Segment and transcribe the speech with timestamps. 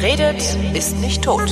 [0.00, 1.50] Wer redet, ist nicht tot.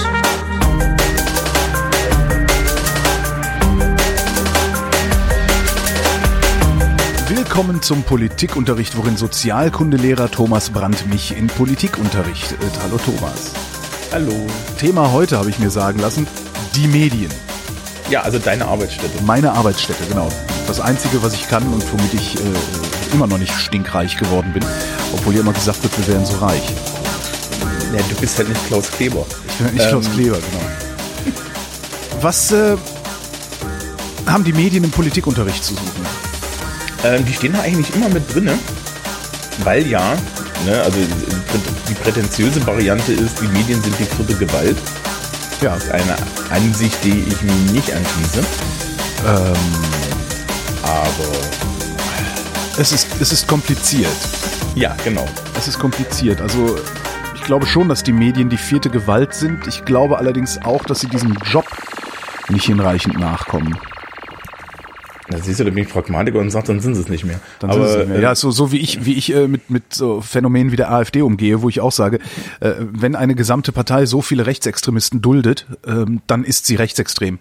[7.28, 12.58] Willkommen zum Politikunterricht, worin Sozialkundelehrer Thomas Brandt mich in Politik unterrichtet.
[12.82, 13.52] Hallo Thomas.
[14.12, 14.32] Hallo.
[14.78, 16.26] Thema heute habe ich mir sagen lassen,
[16.74, 17.30] die Medien.
[18.08, 19.22] Ja, also deine Arbeitsstätte.
[19.24, 20.30] Meine Arbeitsstätte, genau.
[20.66, 24.64] Das Einzige, was ich kann und womit ich äh, immer noch nicht stinkreich geworden bin,
[25.12, 26.62] obwohl ja immer gesagt wird, wir wären so reich.
[27.94, 29.24] Ja, du bist halt nicht Klaus Kleber.
[29.48, 30.12] Ich bin halt nicht Klaus Ähm.
[30.14, 31.34] Kleber, genau.
[32.20, 32.76] Was äh,
[34.26, 36.06] haben die Medien im Politikunterricht zu suchen?
[37.04, 38.58] Ähm, die stehen da eigentlich immer mit drinne,
[39.64, 40.14] weil ja,
[40.66, 40.98] ne, also
[41.88, 44.76] die prätentiöse Variante ist, die Medien sind die vierte Gewalt.
[45.62, 46.16] Ja, Das ist eine
[46.50, 48.40] Ansicht, die ich mir nicht anschließe.
[49.26, 49.54] ähm,
[50.82, 51.38] Aber
[52.78, 54.10] es ist, es ist kompliziert.
[54.74, 55.26] ja, genau.
[55.56, 56.40] Es ist kompliziert.
[56.40, 56.76] Also
[57.48, 59.66] glaube schon, dass die Medien die vierte Gewalt sind.
[59.66, 61.64] Ich glaube allerdings auch, dass sie diesem Job
[62.50, 63.74] nicht hinreichend nachkommen.
[65.30, 67.40] Da siehst du, da bin ich Pragmatiker und sag, dann sind sie es nicht mehr.
[67.58, 68.18] Dann Aber sind nicht mehr.
[68.18, 70.90] äh, ja, so, so wie ich, wie ich äh, mit, mit so Phänomenen wie der
[70.92, 72.18] AfD umgehe, wo ich auch sage,
[72.60, 77.38] äh, wenn eine gesamte Partei so viele Rechtsextremisten duldet, ähm, dann ist sie rechtsextrem.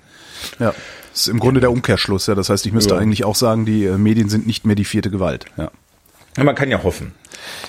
[0.57, 0.73] Ja.
[1.11, 2.35] Das ist im Grunde der Umkehrschluss, ja.
[2.35, 2.99] Das heißt, ich müsste Ja.
[3.01, 5.45] eigentlich auch sagen, die äh, Medien sind nicht mehr die vierte Gewalt.
[5.57, 5.69] Ja.
[6.37, 7.13] Ja, Man kann ja hoffen.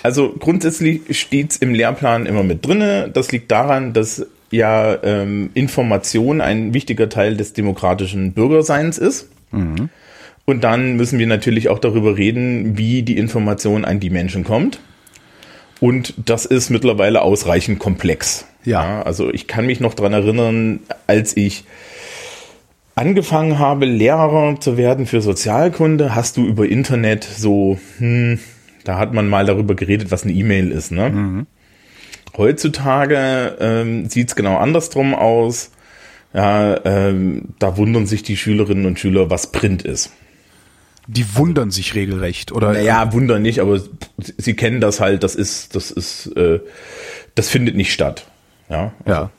[0.03, 3.11] Also grundsätzlich steht's im Lehrplan immer mit drinne.
[3.13, 9.29] Das liegt daran, dass ja ähm, Information ein wichtiger Teil des demokratischen Bürgerseins ist.
[10.45, 14.81] Und dann müssen wir natürlich auch darüber reden, wie die Information an die Menschen kommt.
[15.81, 18.47] Und das ist mittlerweile ausreichend komplex.
[18.65, 19.03] Ja.
[19.03, 21.65] also ich kann mich noch dran erinnern, als ich
[22.97, 28.41] angefangen habe, Lehrer zu werden für Sozialkunde, hast du über Internet so, hm,
[28.85, 30.91] da hat man mal darüber geredet, was eine E-Mail ist.
[30.91, 31.47] Ne?
[32.37, 35.71] Heutzutage ähm, sieht es genau andersrum aus.
[36.35, 40.13] Ja, ähm, da wundern sich die Schülerinnen und Schüler, was Print ist.
[41.07, 42.75] Die wundern sich regelrecht, oder?
[42.75, 43.81] Naja, wundern nicht, aber
[44.37, 46.61] sie kennen das halt, das ist, das ist, äh,
[47.35, 48.27] das findet nicht statt.
[48.69, 49.31] Ja, Ja.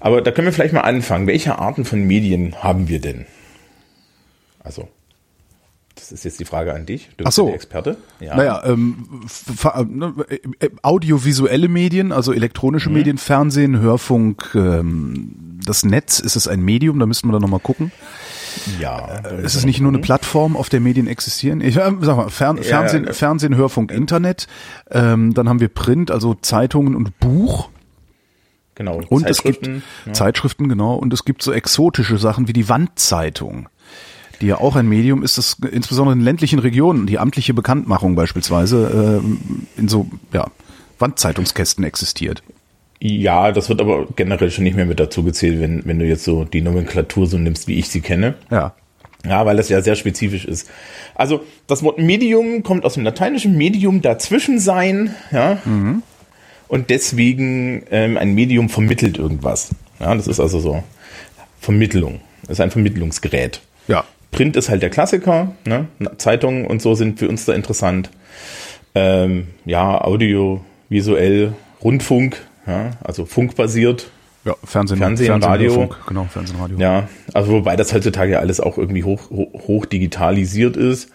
[0.00, 1.26] Aber da können wir vielleicht mal anfangen.
[1.26, 3.26] Welche Arten von Medien haben wir denn?
[4.60, 4.88] Also,
[6.10, 7.10] das ist jetzt die Frage an dich.
[7.16, 7.46] Du Ach so.
[7.46, 7.96] der Experte.
[8.20, 8.36] Ja.
[8.36, 9.26] Naja, ähm,
[9.88, 16.48] ne, äh, äh, audiovisuelle Medien, also elektronische Medien, Fernsehen, Hörfunk, ähm, das Netz, ist es
[16.48, 16.98] ein Medium?
[16.98, 17.92] Da müssten wir dann nochmal gucken.
[18.80, 19.18] ja.
[19.42, 21.60] Ist es nicht nur eine Plattform, auf der Medien existieren?
[21.60, 24.46] Ich äh, sag mal, Fern, Fernsehen, äh, Fernsehen, Hörfunk, Internet.
[24.90, 27.68] Ähm, dann haben wir Print, also Zeitungen und Buch.
[28.78, 29.02] Genau.
[29.08, 30.12] Und es gibt ja.
[30.12, 30.94] Zeitschriften, genau.
[30.94, 33.68] Und es gibt so exotische Sachen wie die Wandzeitung,
[34.40, 39.20] die ja auch ein Medium ist, das insbesondere in ländlichen Regionen, die amtliche Bekanntmachung beispielsweise
[39.22, 40.46] ähm, in so ja,
[40.98, 42.42] Wandzeitungskästen existiert.
[43.00, 46.24] Ja, das wird aber generell schon nicht mehr mit dazu gezählt, wenn, wenn du jetzt
[46.24, 48.34] so die Nomenklatur so nimmst, wie ich sie kenne.
[48.50, 48.74] Ja.
[49.24, 50.70] Ja, weil das ja sehr spezifisch ist.
[51.14, 55.58] Also das Wort Medium kommt aus dem lateinischen Medium dazwischen sein, ja.
[56.68, 59.70] Und deswegen ähm, ein Medium vermittelt irgendwas.
[59.98, 60.84] Ja, das ist also so
[61.60, 62.20] Vermittlung.
[62.42, 63.60] Das ist ein Vermittlungsgerät.
[63.88, 64.04] Ja.
[64.30, 65.88] Print ist halt der Klassiker, ne?
[66.18, 68.10] Zeitungen und so sind für uns da interessant.
[68.94, 71.52] Ähm, ja, Audio, visuell,
[71.82, 74.10] Rundfunk, ja, also funkbasiert.
[74.44, 75.70] Ja, Fernsehen, Fernsehen, Radio.
[75.70, 76.78] Hörfunk, genau, Fernsehen, Radio.
[76.78, 81.10] Ja, also wobei das heutzutage ja alles auch irgendwie hoch, hoch, hoch digitalisiert ist.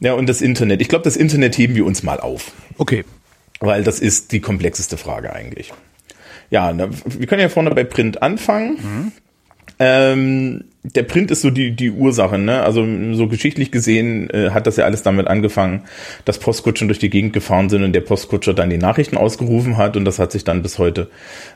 [0.00, 0.80] Ja, und das Internet.
[0.80, 3.04] Ich glaube, das Internet heben wir uns mal auf, Okay.
[3.60, 5.72] weil das ist die komplexeste Frage eigentlich.
[6.50, 9.12] Ja, na, wir können ja vorne bei Print anfangen.
[9.78, 12.62] Ähm, der Print ist so die, die Ursache, ne?
[12.62, 15.82] Also so geschichtlich gesehen äh, hat das ja alles damit angefangen,
[16.24, 19.96] dass Postkutschen durch die Gegend gefahren sind und der Postkutscher dann die Nachrichten ausgerufen hat
[19.98, 21.10] und das hat sich dann bis heute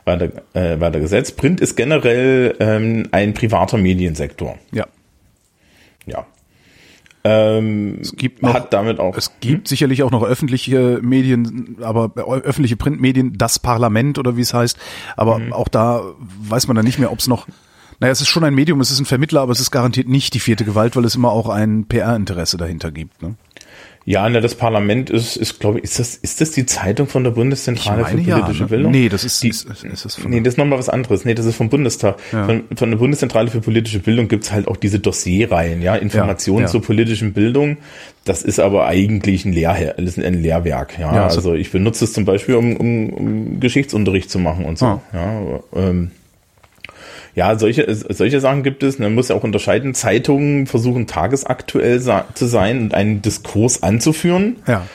[0.04, 1.38] weiter, äh, weiter gesetzt.
[1.38, 4.58] Print ist generell ähm, ein privater Mediensektor.
[4.72, 4.86] Ja.
[6.06, 6.26] Ja.
[7.26, 9.16] Ähm, Es gibt noch, hat damit auch.
[9.16, 14.52] es gibt sicherlich auch noch öffentliche Medien, aber öffentliche Printmedien, das Parlament oder wie es
[14.52, 14.76] heißt.
[15.16, 15.52] Aber Mhm.
[15.54, 16.02] auch da
[16.42, 17.46] weiß man dann nicht mehr, ob es noch.
[18.00, 20.34] Naja, es ist schon ein Medium, es ist ein Vermittler, aber es ist garantiert nicht
[20.34, 23.22] die vierte Gewalt, weil es immer auch ein PR-Interesse dahinter gibt.
[23.22, 23.34] Ne?
[24.06, 27.24] ja, ne, das Parlament ist, ist glaube ich, ist das, ist das die Zeitung von
[27.24, 28.68] der Bundeszentrale für politische ne?
[28.68, 28.92] Bildung?
[28.92, 31.24] Nee, das ist, Die- ist, ist, das von Nee, das ist nochmal was anderes.
[31.24, 32.20] Nee, das ist vom Bundestag.
[32.30, 36.64] Von, von der Bundeszentrale für politische Bildung gibt's halt auch diese Dossierreihen, ja, Informationen Ja,
[36.66, 36.70] ja.
[36.70, 37.78] zur politischen Bildung.
[38.26, 41.14] Das ist aber eigentlich ein, Lehr ein Lehrwerk, ja.
[41.14, 44.78] Ja, also- also ich benutze es zum Beispiel, um, um, um Geschichtsunterricht zu machen und
[44.78, 44.84] so.
[44.86, 45.00] Ah.
[45.14, 46.10] Ja, ähm,
[47.34, 48.98] ja, solche, solche Sachen gibt es.
[48.98, 49.94] Man muss ja auch unterscheiden.
[49.94, 54.56] Zeitungen versuchen tagesaktuell sa- zu sein und einen Diskurs anzuführen.
[54.66, 54.86] ja.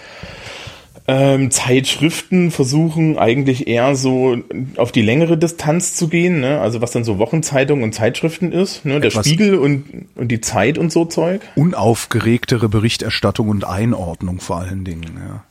[1.12, 4.38] Ähm, Zeitschriften versuchen eigentlich eher so
[4.78, 6.62] auf die längere Distanz zu gehen, ne?
[6.62, 9.00] also was dann so Wochenzeitungen und Zeitschriften ist, ne?
[9.00, 11.42] der Etwas- Spiegel und, und die Zeit und so Zeug.
[11.56, 15.18] Unaufgeregtere Berichterstattung und Einordnung vor allen Dingen.
[15.18, 15.44] Ja.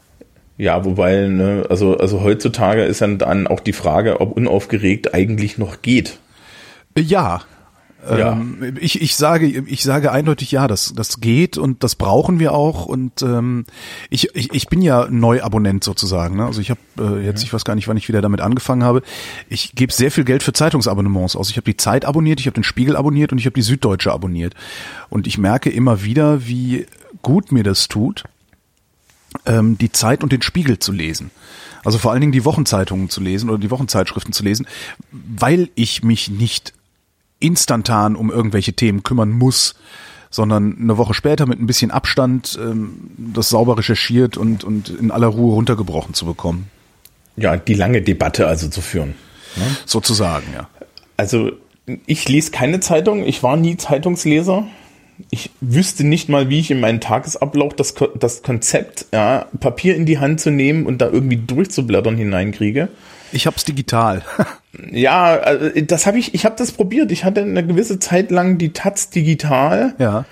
[0.58, 5.58] Ja, wobei, ne, also, also heutzutage ist dann, dann auch die Frage, ob unaufgeregt eigentlich
[5.58, 6.18] noch geht.
[7.00, 7.42] Ja.
[8.08, 8.32] Ja.
[8.32, 12.54] Ähm, ich, ich sage ich sage eindeutig ja, das das geht und das brauchen wir
[12.54, 13.64] auch und ähm,
[14.08, 16.46] ich, ich ich bin ja Neuabonnent sozusagen, ne?
[16.46, 19.02] Also ich habe äh, jetzt ich weiß gar nicht, wann ich wieder damit angefangen habe.
[19.48, 21.50] Ich gebe sehr viel Geld für Zeitungsabonnements aus.
[21.50, 24.12] Ich habe die Zeit abonniert, ich habe den Spiegel abonniert und ich habe die Süddeutsche
[24.12, 24.54] abonniert
[25.08, 26.86] und ich merke immer wieder, wie
[27.22, 28.24] gut mir das tut,
[29.44, 31.32] ähm, die Zeit und den Spiegel zu lesen.
[31.84, 34.66] Also vor allen Dingen die Wochenzeitungen zu lesen oder die Wochenzeitschriften zu lesen,
[35.10, 36.74] weil ich mich nicht
[37.40, 39.74] instantan um irgendwelche Themen kümmern muss,
[40.30, 45.10] sondern eine Woche später mit ein bisschen Abstand ähm, das sauber recherchiert und, und in
[45.10, 46.70] aller Ruhe runtergebrochen zu bekommen.
[47.36, 49.14] Ja, die lange Debatte also zu führen.
[49.86, 50.68] Sozusagen, ja.
[51.16, 51.52] Also
[52.06, 54.66] ich lese keine Zeitung, ich war nie Zeitungsleser.
[55.30, 60.06] Ich wüsste nicht mal, wie ich in meinen Tagesablauf das, das Konzept, ja, Papier in
[60.06, 62.88] die Hand zu nehmen und da irgendwie durchzublättern hineinkriege.
[63.32, 64.22] Ich hab's digital.
[64.92, 67.10] Ja, also das habe ich, ich habe das probiert.
[67.10, 70.24] Ich hatte eine gewisse Zeit lang die Taz digital ja.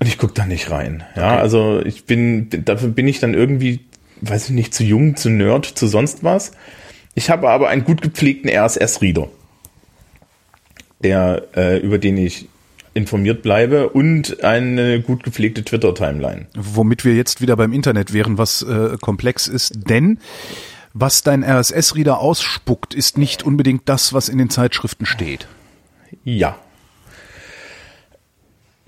[0.00, 1.04] und ich guck da nicht rein.
[1.16, 3.80] Ja, also ich bin, dafür bin ich dann irgendwie,
[4.20, 6.52] weiß ich nicht, zu jung, zu nerd, zu sonst was.
[7.14, 9.28] Ich habe aber einen gut gepflegten RSS-Reader,
[11.02, 12.48] der, äh, über den ich
[12.92, 16.46] informiert bleibe und eine gut gepflegte Twitter-Timeline.
[16.54, 20.18] Womit wir jetzt wieder beim Internet wären, was äh, komplex ist, denn
[20.98, 25.46] was dein RSS-Reader ausspuckt, ist nicht unbedingt das, was in den Zeitschriften steht.
[26.24, 26.58] Ja.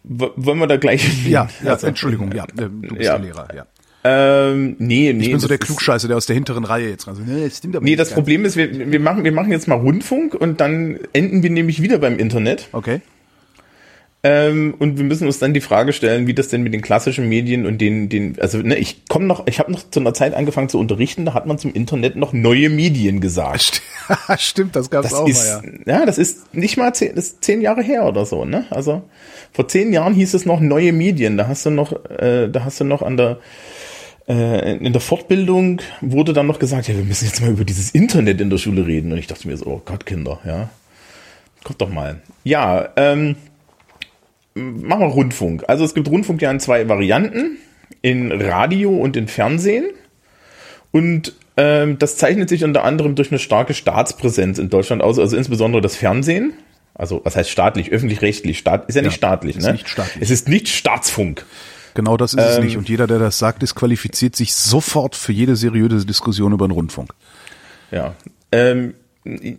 [0.05, 1.27] W wollen wir da gleich?
[1.27, 3.19] Ja, ja Also, Entschuldigung, ja, äh, du bist ja.
[3.19, 3.67] der Lehrer, ja.
[4.05, 5.25] Ähm, nee, nee.
[5.25, 7.17] Ich bin so der Klugscheiße, der aus der hinteren Reihe jetzt ran.
[7.17, 8.13] So, nee, das stimmt aber Nee, das.
[8.13, 11.83] Problem ist, wir, wir, machen, wir machen jetzt mal Rundfunk und dann enden wir nämlich
[11.83, 12.69] wieder beim Internet.
[12.73, 13.03] Okay.
[14.25, 17.29] Ähm, und wir müssen uns dann die Frage stellen, wie das denn mit den klassischen
[17.29, 20.35] Medien und den, den also ne, ich komme noch, ich habe noch zu einer Zeit
[20.35, 23.81] angefangen zu unterrichten, da hat man zum Internet noch neue Medien gesagt.
[24.09, 26.01] St- Stimmt, das gab's Das auch ist, mal, ja.
[26.01, 26.07] ja.
[26.07, 28.67] das ist nicht mal zehn, das ist zehn Jahre her oder so, ne?
[28.71, 29.03] Also
[29.53, 31.37] vor zehn Jahren hieß es noch neue Medien.
[31.37, 33.39] Da hast du noch, äh, da hast du noch an der
[34.29, 37.93] äh, in der Fortbildung wurde dann noch gesagt, ja, wir müssen jetzt mal über dieses
[37.93, 39.13] Internet in der Schule reden.
[39.13, 40.69] Und ich dachte mir so, oh Gott, Kinder, ja,
[41.65, 42.21] kommt doch mal.
[42.45, 43.37] Ja, ähm,
[44.59, 45.65] machen wir Rundfunk.
[45.69, 47.57] Also es gibt Rundfunk ja in zwei Varianten,
[48.03, 49.87] in Radio und in Fernsehen.
[50.91, 55.37] Und ähm, das zeichnet sich unter anderem durch eine starke Staatspräsenz in Deutschland aus, also
[55.37, 56.53] insbesondere das Fernsehen.
[56.95, 58.59] Also was heißt staatlich, öffentlich-rechtlich?
[58.59, 59.73] Staat ist ja nicht Ja, staatlich, ist ne?
[59.73, 60.23] nicht staatlich.
[60.23, 61.45] Es ist nicht Staatsfunk.
[61.95, 62.77] Genau das ist Ähm, es nicht.
[62.77, 67.13] Und jeder, der das sagt, disqualifiziert sich sofort für jede seriöse Diskussion über den Rundfunk.
[67.91, 68.15] Ja.
[68.53, 68.95] Ähm,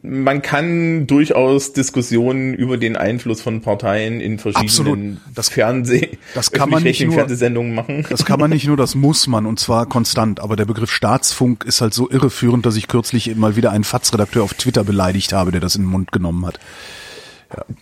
[0.02, 5.18] man kann durchaus Diskussionen über den Einfluss von Parteien in verschiedenen Absolut.
[5.36, 8.06] Das- Fernseh das kann man nicht nur- Fernsehsendungen machen.
[8.10, 10.40] Das kann man nicht nur, das muss man und zwar konstant.
[10.40, 14.44] Aber der Begriff Staatsfunk ist halt so irreführend, dass ich kürzlich mal wieder einen FATS-Redakteur
[14.44, 16.60] auf Twitter beleidigt habe, der das in den Mund genommen hat.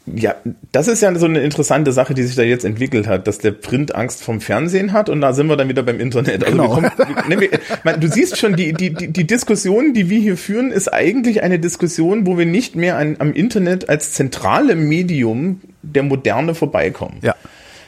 [0.05, 0.35] Ja,
[0.71, 3.51] das ist ja so eine interessante Sache, die sich da jetzt entwickelt hat, dass der
[3.51, 6.45] Print Angst vom Fernsehen hat und da sind wir dann wieder beim Internet.
[6.45, 6.81] Also Genau.
[6.81, 7.49] wir kommen, ne, wir,
[7.83, 11.43] man, du siehst schon, die, die, die, die Diskussion, die wir hier führen, ist eigentlich
[11.43, 17.17] eine Diskussion, wo wir nicht mehr an, am Internet als zentrale Medium der Moderne vorbeikommen.
[17.21, 17.35] Ja.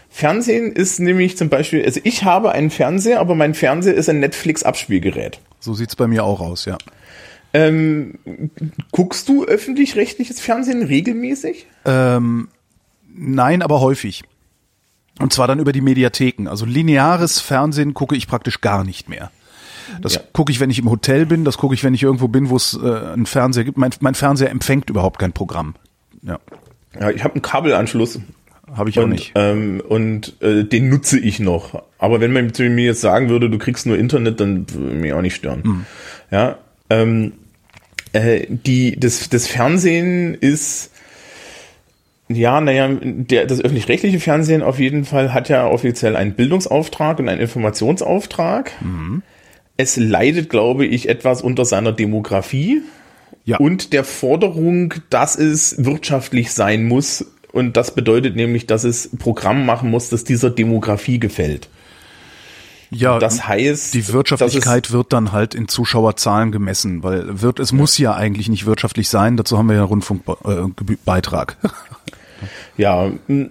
[0.10, 4.20] Fernsehen ist nämlich zum Beispiel, also ich habe einen Fernseher, aber mein Fernseher ist ein
[4.20, 5.40] Netflix-Abspielgerät.
[5.60, 6.78] So sieht's bei mir auch aus, ja.
[7.54, 8.16] Ähm,
[8.92, 11.66] guckst du öffentlich-rechtliches Fernsehen regelmäßig?
[11.86, 12.50] Ähm,
[13.14, 14.24] nein, aber häufig.
[15.20, 16.48] Und zwar dann über die Mediatheken.
[16.48, 19.32] Also lineares Fernsehen gucke ich praktisch gar nicht mehr.
[20.02, 20.22] Das Ja.
[20.34, 22.56] gucke ich, wenn ich im Hotel bin, das gucke ich, wenn ich irgendwo bin, wo
[22.56, 23.78] es äh, einen Fernseher gibt.
[23.78, 25.76] Mein, mein Fernseher empfängt überhaupt kein Programm.
[26.22, 26.40] Ja,
[27.00, 28.20] Ja, ich habe einen Kabelanschluss.
[28.72, 29.32] habe ich auch Und, nicht.
[29.34, 31.82] ähm, und äh, den nutze ich noch.
[31.98, 35.22] Aber wenn man mir jetzt sagen würde, du kriegst nur Internet, dann würde mich auch
[35.24, 35.62] nicht stören.
[35.66, 35.86] Mhm.
[36.30, 37.34] Ja, ähm,
[38.14, 40.92] äh, die, das, das Fernsehen ist,
[42.28, 47.28] ja, naja, der, das öffentlich-rechtliche Fernsehen auf jeden Fall hat ja offiziell einen Bildungsauftrag und
[47.30, 48.72] einen Informationsauftrag.
[48.82, 49.24] Mhm.
[49.78, 52.82] Es leidet, glaube ich, etwas unter seiner Demografie
[53.46, 53.58] Ja.
[53.58, 57.26] und der Forderung, dass es wirtschaftlich sein muss.
[57.52, 61.68] Und das bedeutet nämlich, dass es Programm machen muss, das dieser Demografie gefällt.
[62.92, 67.98] Ja, Das heißt, die Wirtschaftlichkeit wird dann halt in Zuschauerzahlen gemessen, weil wird es muss
[67.98, 69.38] ja eigentlich nicht wirtschaftlich sein.
[69.38, 71.58] Dazu haben wir ja einen Rundfunkbeitrag.
[72.78, 73.50] Ja, m,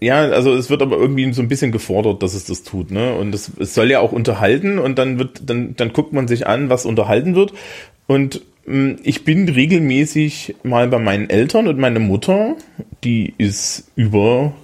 [0.00, 3.14] Ja, also es wird aber irgendwie so ein bisschen gefordert, dass es das tut, ne?
[3.14, 6.46] Und es, es soll ja auch unterhalten und dann wird, dann, dann guckt man sich
[6.46, 7.52] an, was unterhalten wird.
[8.06, 12.56] Und mh, ich bin regelmäßig mal bei meinen Eltern und meine Mutter,
[13.04, 14.54] die ist über,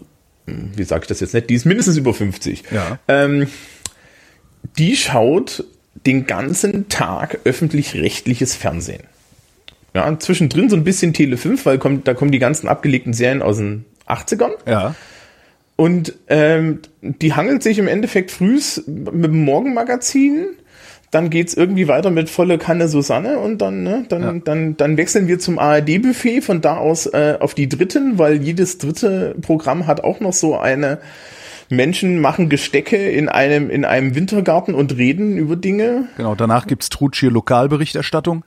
[0.47, 2.65] hm, wie sage ich das jetzt nicht, die ist mindestens über 50.
[2.71, 2.99] Ja.
[3.09, 3.47] Ähm,
[4.79, 5.65] die schaut
[6.07, 9.03] den ganzen Tag öffentlich-rechtliches Fernsehen.
[9.95, 13.43] Ja, zwischendrin so ein bisschen Tele 5, weil kommt, da kommen die ganzen abgelegten Serien
[13.43, 14.53] aus den 80ern.
[14.67, 14.95] Ja.
[15.77, 20.47] Und ähm, die hangelt sich im Endeffekt frühs mit dem Morgenmagazin.
[21.11, 24.33] Dann geht's irgendwie weiter mit volle Kanne Susanne und dann, ne, dann, Ja.
[24.45, 28.79] dann, dann wechseln wir zum ARD-Buffet von da aus äh, auf die dritten, weil jedes
[28.79, 30.99] dritte Programm hat auch noch so eine
[31.71, 36.09] Menschen machen Gestecke in einem, in einem Wintergarten und reden über Dinge.
[36.17, 38.45] Genau, danach gibt's Trutschier Lokalberichterstattung.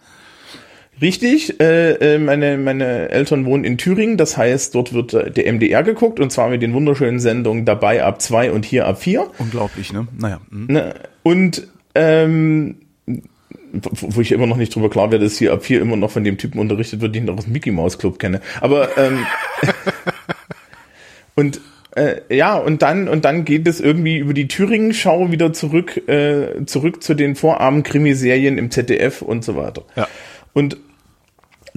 [1.02, 5.52] Richtig, äh, äh, meine, meine Eltern wohnen in Thüringen, das heißt, dort wird äh, der
[5.52, 9.32] MDR geguckt und zwar mit den wunderschönen Sendungen dabei ab zwei und hier ab vier.
[9.40, 10.08] Unglaublich, ne?
[10.18, 10.40] Naja.
[10.52, 10.68] hm.
[10.68, 10.94] Ne?
[11.24, 12.76] Und ähm,
[13.74, 16.12] wo wo ich immer noch nicht drüber klar werde, dass hier ab vier immer noch
[16.12, 18.42] von dem Typen unterrichtet wird, den ich noch aus dem Mickey Mouse Club kenne.
[18.62, 19.26] Aber ähm,
[21.36, 21.60] und
[21.96, 26.66] äh, ja, und dann und dann geht es irgendwie über die Thüringen-Schau wieder zurück äh,
[26.66, 29.84] zurück zu den Vorabend-Krimiserien im ZDF und so weiter.
[29.96, 30.08] Ja.
[30.54, 30.78] Und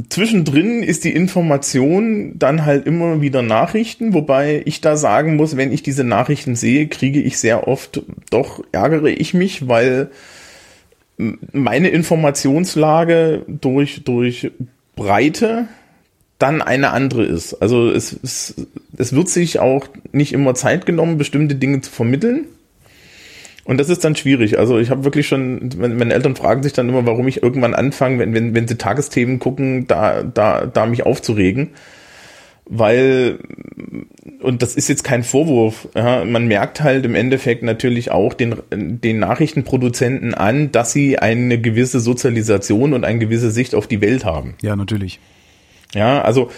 [0.08, 5.72] zwischendrin ist die Information dann halt immer wieder Nachrichten, wobei ich da sagen muss, wenn
[5.72, 10.10] ich diese Nachrichten sehe, kriege ich sehr oft, doch ärgere ich mich, weil
[11.18, 14.50] meine Informationslage durch, durch
[14.94, 15.68] Breite
[16.38, 17.54] dann eine andere ist.
[17.54, 18.54] Also es, es,
[18.96, 22.46] es wird sich auch nicht immer Zeit genommen, bestimmte Dinge zu vermitteln.
[23.64, 24.58] Und das ist dann schwierig.
[24.58, 28.20] Also ich habe wirklich schon, meine Eltern fragen sich dann immer, warum ich irgendwann anfange,
[28.20, 31.70] wenn, wenn, wenn sie Tagesthemen gucken, da, da, da mich aufzuregen.
[32.68, 33.38] Weil,
[34.40, 38.56] und das ist jetzt kein Vorwurf, ja, man merkt halt im Endeffekt natürlich auch den,
[38.72, 44.24] den Nachrichtenproduzenten an, dass sie eine gewisse Sozialisation und eine gewisse Sicht auf die Welt
[44.24, 44.54] haben.
[44.62, 45.20] Ja, natürlich.
[45.94, 46.50] Ja, also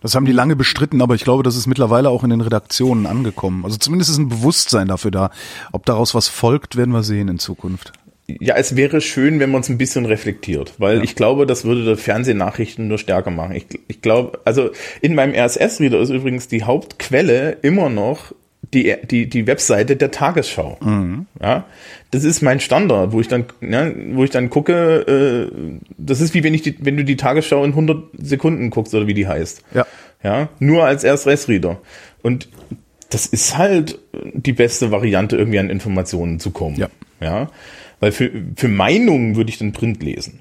[0.00, 3.06] Das haben die lange bestritten, aber ich glaube, das ist mittlerweile auch in den Redaktionen
[3.06, 3.64] angekommen.
[3.64, 5.30] Also zumindest ist ein Bewusstsein dafür da.
[5.72, 7.92] Ob daraus was folgt, werden wir sehen in Zukunft.
[8.28, 11.82] Ja, es wäre schön, wenn man es ein bisschen reflektiert, weil ich glaube, das würde
[11.84, 13.56] die Fernsehnachrichten nur stärker machen.
[13.56, 14.68] Ich, ich glaube, also
[15.00, 18.34] in meinem RSS-Reader ist übrigens die Hauptquelle immer noch
[18.74, 20.78] die, die, die Webseite der Tagesschau.
[21.40, 21.64] Ja,
[22.10, 26.34] das ist mein Standard, wo ich dann, ja, wo ich dann gucke, äh, das ist
[26.34, 29.26] wie wenn ich die, wenn du die Tagesschau in 100 Sekunden guckst oder wie die
[29.26, 29.62] heißt.
[29.74, 29.86] Ja.
[30.22, 31.80] Ja, nur als RSS-Reader.
[32.22, 32.48] Und
[33.10, 36.76] das ist halt die beste Variante, irgendwie an Informationen zu kommen.
[36.76, 36.88] Ja.
[37.20, 37.50] Ja.
[38.00, 40.40] Weil für, für Meinungen würde ich den Print lesen.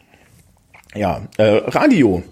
[0.95, 2.23] Ja, äh, Radio.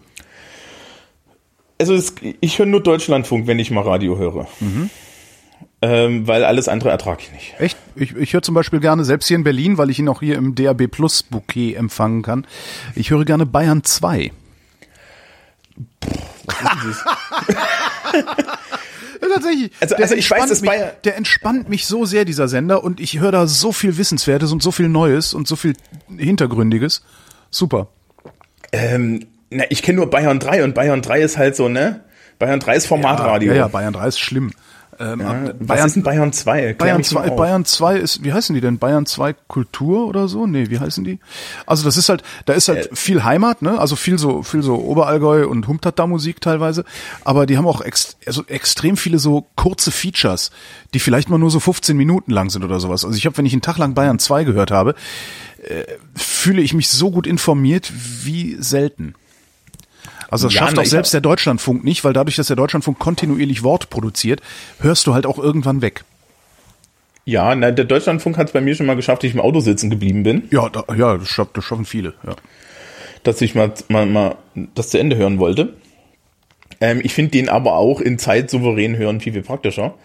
[1.79, 4.47] Also es, ich höre nur Deutschlandfunk, wenn ich mal Radio höre.
[5.87, 7.53] Ähm, weil alles andere ertrage ich nicht.
[7.59, 7.77] Echt?
[7.95, 10.35] Ich, ich höre zum Beispiel gerne, selbst hier in Berlin, weil ich ihn auch hier
[10.35, 12.47] im DAB Plus Bouquet empfangen kann,
[12.95, 14.31] ich höre gerne Bayern 2.
[19.21, 19.71] Ja, tatsächlich.
[19.79, 22.47] Also- Der also ich weiß, entspannt dass mich, Bayern- der entspannt mich so sehr, dieser
[22.47, 25.73] Sender, und ich höre da so viel Wissenswertes und so viel Neues und so viel
[26.15, 27.03] Hintergründiges.
[27.49, 27.87] Super.
[28.71, 32.01] Ähm, na, ich kenne nur Bayern 3 und Bayern 3 ist halt so, ne?
[32.39, 33.51] Bayern 3 ist Formatradio.
[33.53, 34.51] Ja, ja, Bayern 3 ist schlimm.
[34.99, 36.59] Ähm, Ja, Was Bayern, ist denn Bayern 2?
[36.61, 37.35] Klär Bayern mich mal 2, auf.
[37.37, 38.77] Bayern 2 ist, wie heißen die denn?
[38.79, 40.47] Bayern 2 Kultur oder so?
[40.47, 41.19] Nee, wie heißen die?
[41.65, 42.95] Also das ist halt, da ist halt Äh.
[42.95, 43.79] viel Heimat, ne?
[43.79, 46.85] Also viel so, viel so Oberallgäu und Humtata Musik teilweise.
[47.23, 50.51] Aber die haben auch ex, also extrem viele so kurze Features,
[50.93, 53.03] die vielleicht mal nur so 15 Minuten lang sind oder sowas.
[53.05, 54.95] Also ich habe, wenn ich einen Tag lang Bayern 2 gehört habe,
[55.63, 55.83] äh,
[56.15, 57.91] fühle ich mich so gut informiert
[58.23, 59.15] wie selten.
[60.29, 63.63] Also das Ja, schafft auch selbst der Deutschlandfunk nicht, weil dadurch, dass der Deutschlandfunk kontinuierlich
[63.63, 64.41] Wort produziert,
[64.79, 66.03] hörst du halt auch irgendwann weg.
[67.25, 69.59] Ja, na, der Deutschlandfunk hat es bei mir schon mal geschafft, dass ich im Auto
[69.59, 72.13] sitzen geblieben bin, Ja, da, ja, das, schaff, das schaffen viele.
[72.25, 72.35] Ja.
[73.23, 74.35] dass ich mal, mal, mal
[74.75, 75.73] das zu Ende hören wollte.
[76.81, 79.95] Ähm, ich finde den aber auch in Zeit souverän hören viel, viel praktischer.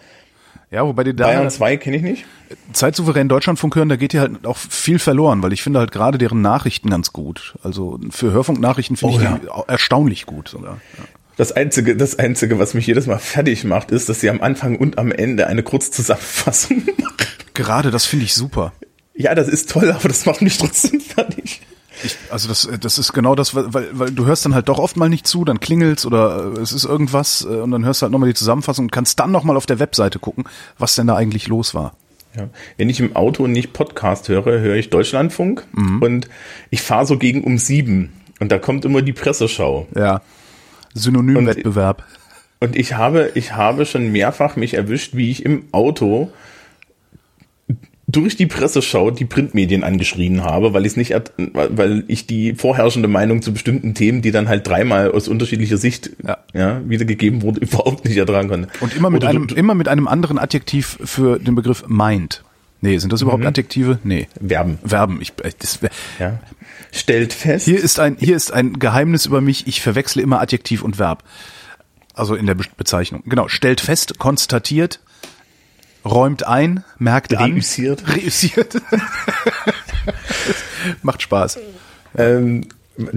[0.71, 2.25] Ja, wobei die da Bayern 2 kenne ich nicht.
[2.73, 6.17] zeitsouverän Deutschlandfunk hören, da geht dir halt auch viel verloren, weil ich finde halt gerade
[6.17, 7.55] deren Nachrichten ganz gut.
[7.63, 9.37] Also für Hörfunknachrichten finde Oh, ich ja.
[9.37, 10.79] die au- erstaunlich gut sogar.
[10.97, 11.03] Ja.
[11.37, 14.77] Das einzige, das einzige, was mich jedes Mal fertig macht, ist, dass sie am Anfang
[14.77, 17.15] und am Ende eine Kurzzusammenfassung machen.
[17.53, 18.73] Gerade das finde ich super.
[19.15, 21.61] Ja, das ist toll, aber das macht mich trotzdem fertig.
[22.03, 24.97] Ich, also das, das ist genau das, weil, weil, du hörst dann halt doch oft
[24.97, 28.03] mal nicht zu, dann klingelt's oder äh, es ist irgendwas äh, und dann hörst du
[28.03, 30.45] halt nochmal die Zusammenfassung und kannst dann nochmal auf der Webseite gucken,
[30.77, 31.93] was denn da eigentlich los war.
[32.35, 32.49] Ja.
[32.77, 35.67] Wenn ich im Auto nicht Podcast höre, höre ich Deutschlandfunk
[35.99, 36.29] und
[36.69, 39.87] ich fahre so gegen um sieben und da kommt immer die Presseschau.
[39.95, 40.21] Ja.
[40.93, 42.03] Synonymwettbewerb.
[42.61, 46.31] Und ich habe, ich habe schon mehrfach mich erwischt, wie ich im Auto
[48.11, 53.41] durch die Presseschau die Printmedien angeschrien habe, weil ich nicht, weil ich die vorherrschende Meinung
[53.41, 56.37] zu bestimmten Themen, die dann halt dreimal aus unterschiedlicher Sicht ja.
[56.53, 58.69] Ja, wiedergegeben wurde, überhaupt nicht ertragen konnte.
[58.79, 62.43] Und immer mit Oder einem, immer mit einem anderen Adjektiv für den Begriff meint.
[62.81, 63.47] Nee, sind das überhaupt mhm.
[63.47, 63.99] Adjektive?
[64.03, 64.27] Nee.
[64.45, 64.79] Verben.
[64.83, 65.21] Verben.
[65.21, 65.79] Ich, das,
[66.19, 66.39] ja.
[66.91, 67.65] Stellt fest.
[67.65, 69.67] Hier ist ein, hier ist ein Geheimnis über mich.
[69.67, 71.23] Ich verwechsle immer Adjektiv und Verb.
[72.15, 73.21] Also in der Bezeichnung.
[73.27, 73.47] Genau.
[73.47, 74.99] Stellt fest, konstatiert,
[76.05, 78.03] räumt ein, merkt Reüssiert.
[78.05, 78.13] an.
[78.13, 78.75] Reüssiert.
[81.01, 81.59] Macht Spaß.
[82.17, 82.65] Ähm,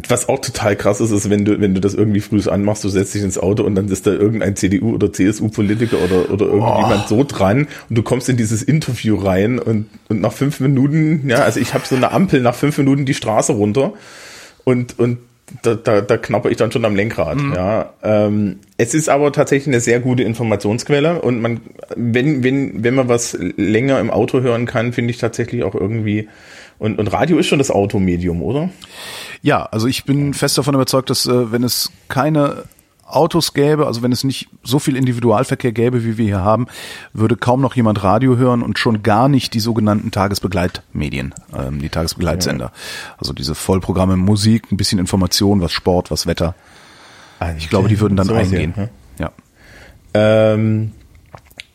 [0.08, 2.88] was auch total krass ist, ist, wenn du, wenn du das irgendwie früh anmachst, du
[2.88, 7.04] setzt dich ins Auto und dann ist da irgendein CDU oder CSU-Politiker oder, oder irgendjemand
[7.06, 7.08] oh.
[7.08, 11.38] so dran und du kommst in dieses Interview rein und, und nach fünf Minuten, ja,
[11.38, 13.94] also ich habe so eine Ampel nach fünf Minuten die Straße runter
[14.62, 15.18] und, und
[15.62, 17.36] da, da, da knapper ich dann schon am Lenkrad.
[17.36, 17.54] Mhm.
[17.54, 21.60] Ja, ähm, es ist aber tatsächlich eine sehr gute Informationsquelle und man,
[21.96, 26.28] wenn, wenn, wenn man was länger im Auto hören kann, finde ich tatsächlich auch irgendwie
[26.78, 28.70] und, und Radio ist schon das Automedium, oder?
[29.42, 32.64] Ja, also ich bin fest davon überzeugt, dass äh, wenn es keine
[33.06, 36.66] Autos gäbe, also wenn es nicht so viel Individualverkehr gäbe, wie wir hier haben,
[37.12, 41.88] würde kaum noch jemand Radio hören und schon gar nicht die sogenannten Tagesbegleitmedien, ähm, die
[41.88, 42.72] Tagesbegleitsender.
[43.18, 46.54] Also diese Vollprogramme Musik, ein bisschen Information, was Sport, was Wetter.
[47.58, 48.72] Ich glaube, die würden dann so eingehen.
[48.74, 49.30] Hier, ja.
[50.14, 50.92] Ähm,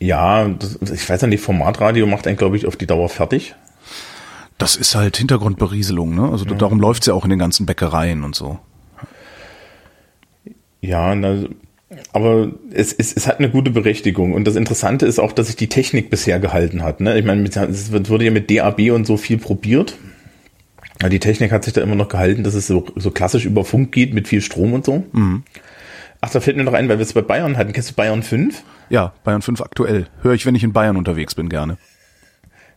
[0.00, 3.54] ja, das, ich weiß nicht, Formatradio macht einen, glaube ich, auf die Dauer fertig.
[4.58, 6.28] Das ist halt Hintergrundberieselung, ne?
[6.30, 6.54] Also ja.
[6.54, 8.58] darum läuft's ja auch in den ganzen Bäckereien und so.
[10.80, 11.44] Ja, na,
[12.12, 14.32] aber es, es, es hat eine gute Berechtigung.
[14.32, 17.00] Und das Interessante ist auch, dass sich die Technik bisher gehalten hat.
[17.00, 17.18] Ne?
[17.18, 19.96] Ich meine, es wurde ja mit DAB und so viel probiert.
[21.08, 23.90] Die Technik hat sich da immer noch gehalten, dass es so, so klassisch über Funk
[23.90, 25.04] geht mit viel Strom und so.
[25.12, 25.44] Mhm.
[26.20, 27.72] Ach, da fällt mir noch ein, weil wir es bei Bayern hatten.
[27.72, 28.62] Kennst du Bayern 5?
[28.90, 30.08] Ja, Bayern 5 aktuell.
[30.20, 31.78] Höre ich, wenn ich in Bayern unterwegs bin, gerne.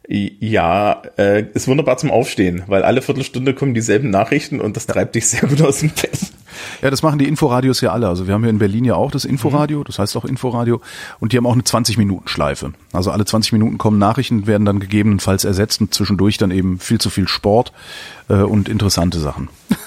[0.07, 5.15] Ja, äh, ist wunderbar zum Aufstehen, weil alle Viertelstunde kommen dieselben Nachrichten und das treibt
[5.15, 6.32] dich sehr gut aus dem Bett.
[6.83, 8.09] Ja, das machen die Inforadios ja alle.
[8.09, 9.83] Also wir haben hier in Berlin ja auch das Inforadio, mhm.
[9.85, 10.81] das heißt auch Inforadio,
[11.21, 12.73] und die haben auch eine 20-Minuten-Schleife.
[12.91, 16.99] Also alle 20 Minuten kommen Nachrichten, werden dann gegebenenfalls ersetzt und zwischendurch dann eben viel
[16.99, 17.71] zu viel Sport
[18.27, 19.49] äh, und interessante Sachen.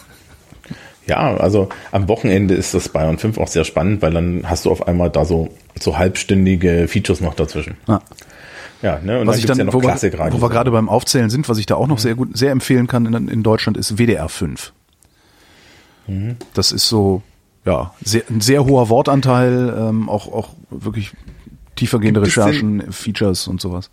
[1.09, 4.73] Ja, also am Wochenende ist das Bayern 5 auch sehr spannend, weil dann hast du
[4.73, 7.77] auf einmal da so, so halbstündige Features noch dazwischen.
[7.87, 8.01] Ja.
[8.83, 9.21] Ja, ne?
[9.21, 11.49] Und was dann ich dann, ja noch wo, wir, wo wir gerade beim Aufzählen sind,
[11.49, 12.01] was ich da auch noch mhm.
[12.01, 14.73] sehr gut, sehr empfehlen kann in, in Deutschland, ist WDR 5.
[16.07, 16.37] Mhm.
[16.55, 17.23] Das ist so,
[17.65, 21.13] ja, sehr, ein sehr hoher Wortanteil, ähm, auch, auch wirklich
[21.75, 23.91] tiefergehende Recherchen, denn, Features und sowas.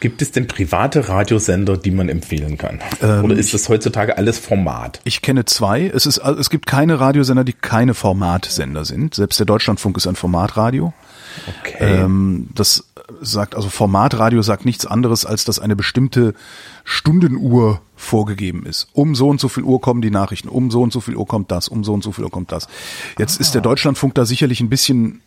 [0.00, 2.78] Gibt es denn private Radiosender, die man empfehlen kann?
[3.02, 5.00] Ähm, Oder ist das heutzutage alles Format?
[5.02, 5.86] Ich kenne zwei.
[5.86, 9.14] Es, ist, es gibt keine Radiosender, die keine Formatsender sind.
[9.14, 10.92] Selbst der Deutschlandfunk ist ein Formatradio.
[11.60, 11.76] Okay.
[11.80, 12.84] Ähm, das
[13.20, 16.34] sagt, also Formatradio sagt nichts anderes, als dass eine bestimmte
[16.84, 18.88] Stundenuhr vorgegeben ist.
[18.92, 21.26] Um so und so viel Uhr kommen die Nachrichten, um so und so viel Uhr
[21.26, 22.68] kommt das, um so und so viel Uhr kommt das.
[23.18, 23.40] Jetzt ah.
[23.40, 25.20] ist der Deutschlandfunk da sicherlich ein bisschen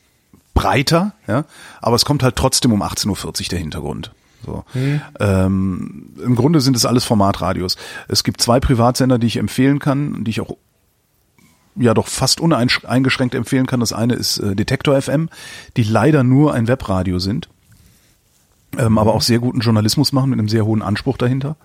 [0.53, 1.45] breiter, ja,
[1.81, 4.11] aber es kommt halt trotzdem um 18.40 Uhr der Hintergrund.
[4.45, 4.63] So.
[4.73, 5.01] Hm.
[5.19, 7.77] Ähm, Im Grunde sind es alles Formatradios.
[8.07, 10.57] Es gibt zwei Privatsender, die ich empfehlen kann, die ich auch
[11.75, 13.79] ja doch fast uneingeschränkt empfehlen kann.
[13.79, 15.29] Das eine ist äh, Detektor FM,
[15.77, 17.49] die leider nur ein Webradio sind
[18.77, 21.55] ähm, aber auch sehr guten Journalismus machen mit einem sehr hohen Anspruch dahinter,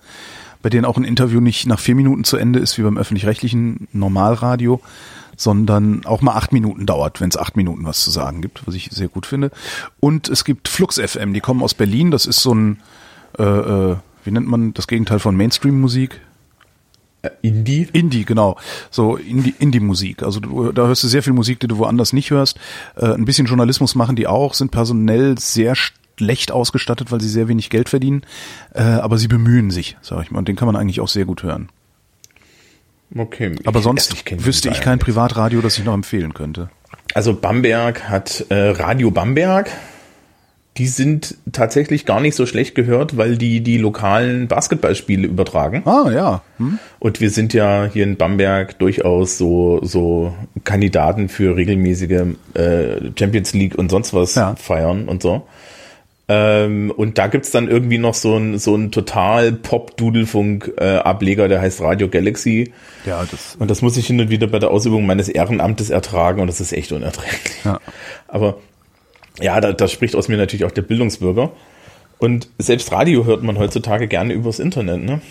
[0.61, 3.87] bei denen auch ein Interview nicht nach vier Minuten zu Ende ist wie beim öffentlich-rechtlichen
[3.93, 4.81] Normalradio,
[5.35, 8.75] sondern auch mal acht Minuten dauert, wenn es acht Minuten was zu sagen gibt, was
[8.75, 9.51] ich sehr gut finde.
[9.99, 12.79] Und es gibt Flux FM, die kommen aus Berlin, das ist so ein,
[13.37, 16.19] äh, äh, wie nennt man das Gegenteil von Mainstream-Musik?
[17.27, 17.87] Äh, Indie?
[17.93, 18.57] Indie, genau.
[18.91, 20.23] So Indie, Indie-Musik.
[20.23, 22.59] Also du, da hörst du sehr viel Musik, die du woanders nicht hörst.
[22.95, 27.47] Äh, ein bisschen Journalismus machen die auch, sind personell sehr schlecht ausgestattet, weil sie sehr
[27.47, 28.23] wenig Geld verdienen.
[28.73, 30.39] Äh, aber sie bemühen sich, sag ich mal.
[30.39, 31.69] Und den kann man eigentlich auch sehr gut hören.
[33.15, 33.55] Okay.
[33.65, 36.69] Aber sonst ich wüsste ich kein Privatradio, das ich noch empfehlen könnte.
[37.13, 39.69] Also Bamberg hat äh, Radio Bamberg.
[40.77, 45.81] Die sind tatsächlich gar nicht so schlecht gehört, weil die die lokalen Basketballspiele übertragen.
[45.85, 46.41] Ah ja.
[46.57, 46.77] Hm.
[46.99, 53.53] Und wir sind ja hier in Bamberg durchaus so so Kandidaten für regelmäßige äh, Champions
[53.53, 54.55] League und sonst was ja.
[54.55, 55.47] feiern und so.
[56.29, 61.61] Ähm, und da gibt's dann irgendwie noch so ein, so ein total Pop-Dudelfunk-Ableger, äh, der
[61.61, 62.73] heißt Radio Galaxy.
[63.05, 63.55] Ja, das.
[63.57, 66.59] Und das muss ich hin und wieder bei der Ausübung meines Ehrenamtes ertragen und das
[66.59, 67.63] ist echt unerträglich.
[67.63, 67.79] Ja.
[68.27, 68.57] Aber
[69.41, 71.51] ja, da, da spricht aus mir natürlich auch der Bildungsbürger.
[72.19, 75.21] Und selbst Radio hört man heutzutage gerne übers Internet, ne?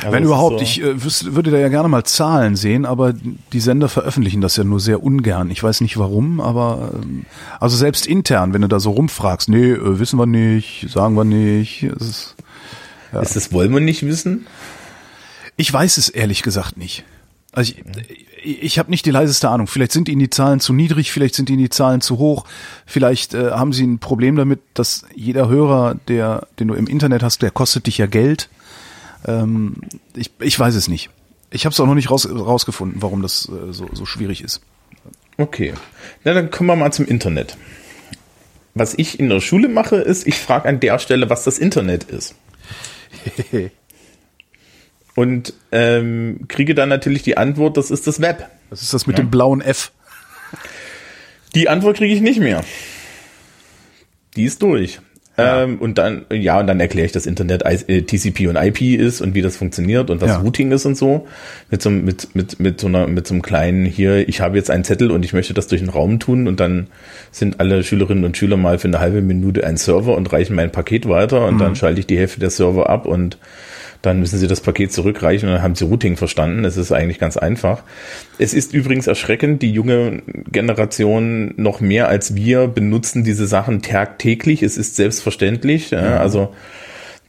[0.00, 3.14] Also Wenn überhaupt, so- ich äh, wüsste, würde da ja gerne mal Zahlen sehen, aber
[3.52, 5.50] die Sender veröffentlichen das ja nur sehr ungern.
[5.50, 7.24] Ich weiß nicht warum, aber ähm,
[7.58, 11.24] also selbst intern, wenn du da so rumfragst, nee, äh, wissen wir nicht, sagen wir
[11.24, 11.82] nicht.
[11.82, 12.36] Es ist,
[13.20, 14.46] Ist das wollen wir nicht wissen?
[15.56, 17.02] ich weiß es ehrlich gesagt nicht.
[17.50, 17.82] Also ich,
[18.42, 19.66] ich, habe nicht die leiseste Ahnung.
[19.66, 22.44] Vielleicht sind ihnen die Zahlen zu niedrig, vielleicht sind ihnen die Zahlen zu hoch,
[22.86, 27.22] vielleicht äh, haben sie ein Problem damit, dass jeder Hörer, der, den du im Internet
[27.22, 28.48] hast, der kostet dich ja Geld.
[29.26, 29.76] Ähm,
[30.14, 31.10] ich, ich weiß es nicht.
[31.50, 34.60] Ich habe es auch noch nicht raus, rausgefunden, warum das äh, so, so schwierig ist.
[35.36, 35.74] Okay.
[36.24, 37.56] Na, dann kommen wir mal zum Internet.
[38.74, 42.04] Was ich in der Schule mache, ist, ich frage an der Stelle, was das Internet
[42.04, 42.34] ist.
[45.18, 48.48] Und ähm, kriege dann natürlich die Antwort, das ist das Web.
[48.70, 49.90] Was ist das mit dem blauen F?
[51.56, 52.62] Die Antwort kriege ich nicht mehr.
[54.36, 55.00] Die ist durch.
[55.36, 59.20] Ähm, und dann, ja, und dann erkläre ich, dass Internet äh, TCP und IP ist
[59.20, 60.38] und wie das funktioniert und was Ja.
[60.38, 61.26] Routing ist und so.
[61.70, 64.56] Mit so, einem- mit, mit, mit so einer, mit so einem kleinen hier, ich habe
[64.56, 66.88] jetzt einen Zettel und ich möchte das durch den Raum tun und dann
[67.32, 70.70] sind alle Schülerinnen und Schüler mal für eine halbe Minute ein Server und reichen mein
[70.72, 73.38] Paket weiter und dann schalte ich die Hälfte der Server ab und
[74.02, 76.64] dann müssen sie das Paket zurückreichen und dann haben sie Routing verstanden.
[76.64, 77.82] Es ist eigentlich ganz einfach.
[78.38, 84.62] Es ist übrigens erschreckend, die junge Generation noch mehr als wir benutzen diese Sachen tagtäglich.
[84.62, 85.90] Es ist selbstverständlich.
[85.90, 86.18] Ja.
[86.18, 86.54] Also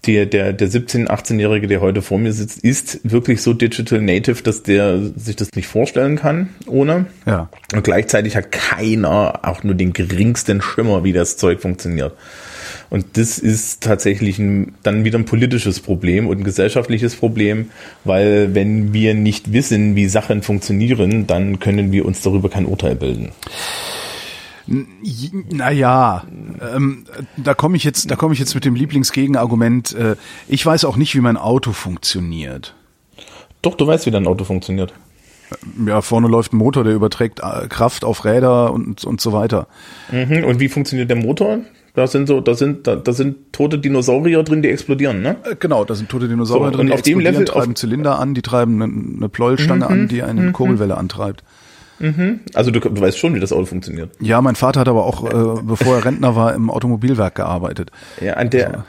[0.06, 4.44] der, der, der 17-, 18-Jährige, der heute vor mir sitzt, ist wirklich so digital native,
[4.44, 7.08] dass der sich das nicht vorstellen kann ohne.
[7.26, 7.50] Ja.
[7.74, 12.14] Und gleichzeitig hat keiner auch nur den geringsten Schimmer, wie das Zeug funktioniert.
[12.90, 17.70] Und das ist tatsächlich ein, dann wieder ein politisches Problem und ein gesellschaftliches Problem,
[18.04, 22.96] weil wenn wir nicht wissen, wie Sachen funktionieren, dann können wir uns darüber kein Urteil
[22.96, 23.32] bilden.
[25.52, 26.24] Naja,
[26.76, 27.06] ähm,
[27.38, 29.96] da komme ich jetzt, da komme ich jetzt mit dem Lieblingsgegenargument.
[29.96, 30.16] Äh,
[30.48, 32.76] ich weiß auch nicht, wie mein Auto funktioniert.
[33.62, 34.94] Doch, du weißt, wie dein Auto funktioniert.
[35.88, 39.68] Ja, vorne läuft ein Motor, der überträgt äh, Kraft auf Räder und, und so weiter.
[40.12, 40.44] Mhm.
[40.44, 41.60] Und wie funktioniert der Motor?
[42.00, 45.36] Da sind so, da sind, da, da sind tote Dinosaurier drin, die explodieren, ne?
[45.44, 47.60] Äh, Genau, da sind tote Dinosaurier So, drin, und die auf dem explodieren, Level- auf-
[47.64, 51.44] treiben Zylinder an, die treiben eine, eine Pleuelstange an, die eine Kurbelwelle antreibt.
[52.54, 54.12] Also du, du weißt schon, wie das Auto funktioniert.
[54.22, 55.26] Ja, mein Vater hat aber auch,
[55.58, 57.92] äh, bevor er Rentner war, im Automobilwerk gearbeitet.
[58.22, 58.84] Ja, an der, also,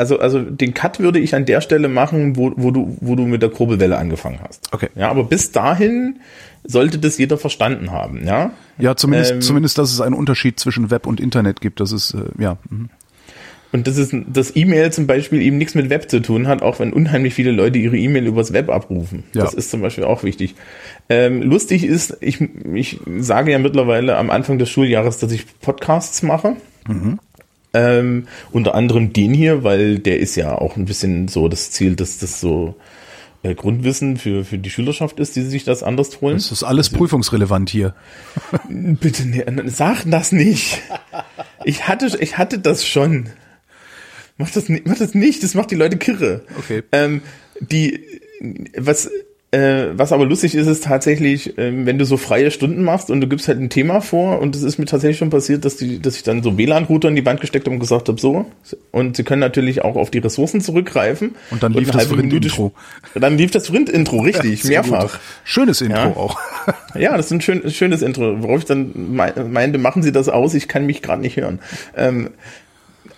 [0.00, 3.42] also den Cut würde ich an der Stelle machen, wo, wo du, wo du mit
[3.42, 4.72] der Kurbelwelle angefangen hast.
[4.72, 4.88] Okay.
[4.94, 6.20] Ja, aber bis dahin
[6.64, 8.52] sollte das jeder verstanden haben, ja.
[8.78, 11.80] Ja, zumindest, Ähm, zumindest, dass es einen Unterschied zwischen Web und Internet gibt.
[11.80, 12.56] Das ist, äh, ja.
[12.68, 12.88] mhm.
[13.72, 16.80] Und das ist, dass E-Mail zum Beispiel eben nichts mit Web zu tun hat, auch
[16.80, 19.22] wenn unheimlich viele Leute ihre E-Mail übers Web abrufen.
[19.32, 19.44] Ja.
[19.44, 20.56] Das ist zum Beispiel auch wichtig.
[21.08, 22.40] Ähm, lustig ist, ich,
[22.74, 26.56] ich sage ja mittlerweile am Anfang des Schuljahres, dass ich Podcasts mache.
[27.72, 31.94] Ähm, unter anderem den hier, weil der ist ja auch ein bisschen so das Ziel,
[31.94, 32.74] dass das so
[33.42, 36.34] äh, Grundwissen für, für die Schülerschaft ist, die sich das anders holen.
[36.34, 37.94] Das ist alles prüfungsrelevant hier.
[38.68, 40.82] Bitte, ne, sag das nicht.
[41.64, 43.30] Ich hatte, ich hatte das schon.
[44.36, 46.42] Mach das, nicht, mach das nicht, das macht die Leute kirre.
[46.58, 46.82] Okay.
[46.92, 47.22] Ähm,
[47.60, 48.20] die,
[48.76, 49.10] was,
[49.52, 53.20] äh, was aber lustig ist, ist tatsächlich, ähm, wenn du so freie Stunden machst und
[53.20, 56.00] du gibst halt ein Thema vor und es ist mir tatsächlich schon passiert, dass die,
[56.00, 58.46] dass ich dann so WLAN-Router in die Wand gesteckt habe und gesagt habe, so.
[58.92, 61.34] Und sie können natürlich auch auf die Ressourcen zurückgreifen.
[61.50, 62.72] Und dann lief eine das halbe Minute Vrind-Intro.
[63.10, 65.12] sp- Dann lief das Vrind-Intro, richtig, Sehr mehrfach.
[65.12, 65.20] gut.
[65.42, 66.16] Schönes Intro Ja.
[66.16, 66.38] auch.
[66.94, 70.28] Ja, das ist ein schön, schönes Intro, worauf ich dann mei- meinte, machen Sie das
[70.28, 71.58] aus, ich kann mich gerade nicht hören.
[71.96, 72.30] Ähm,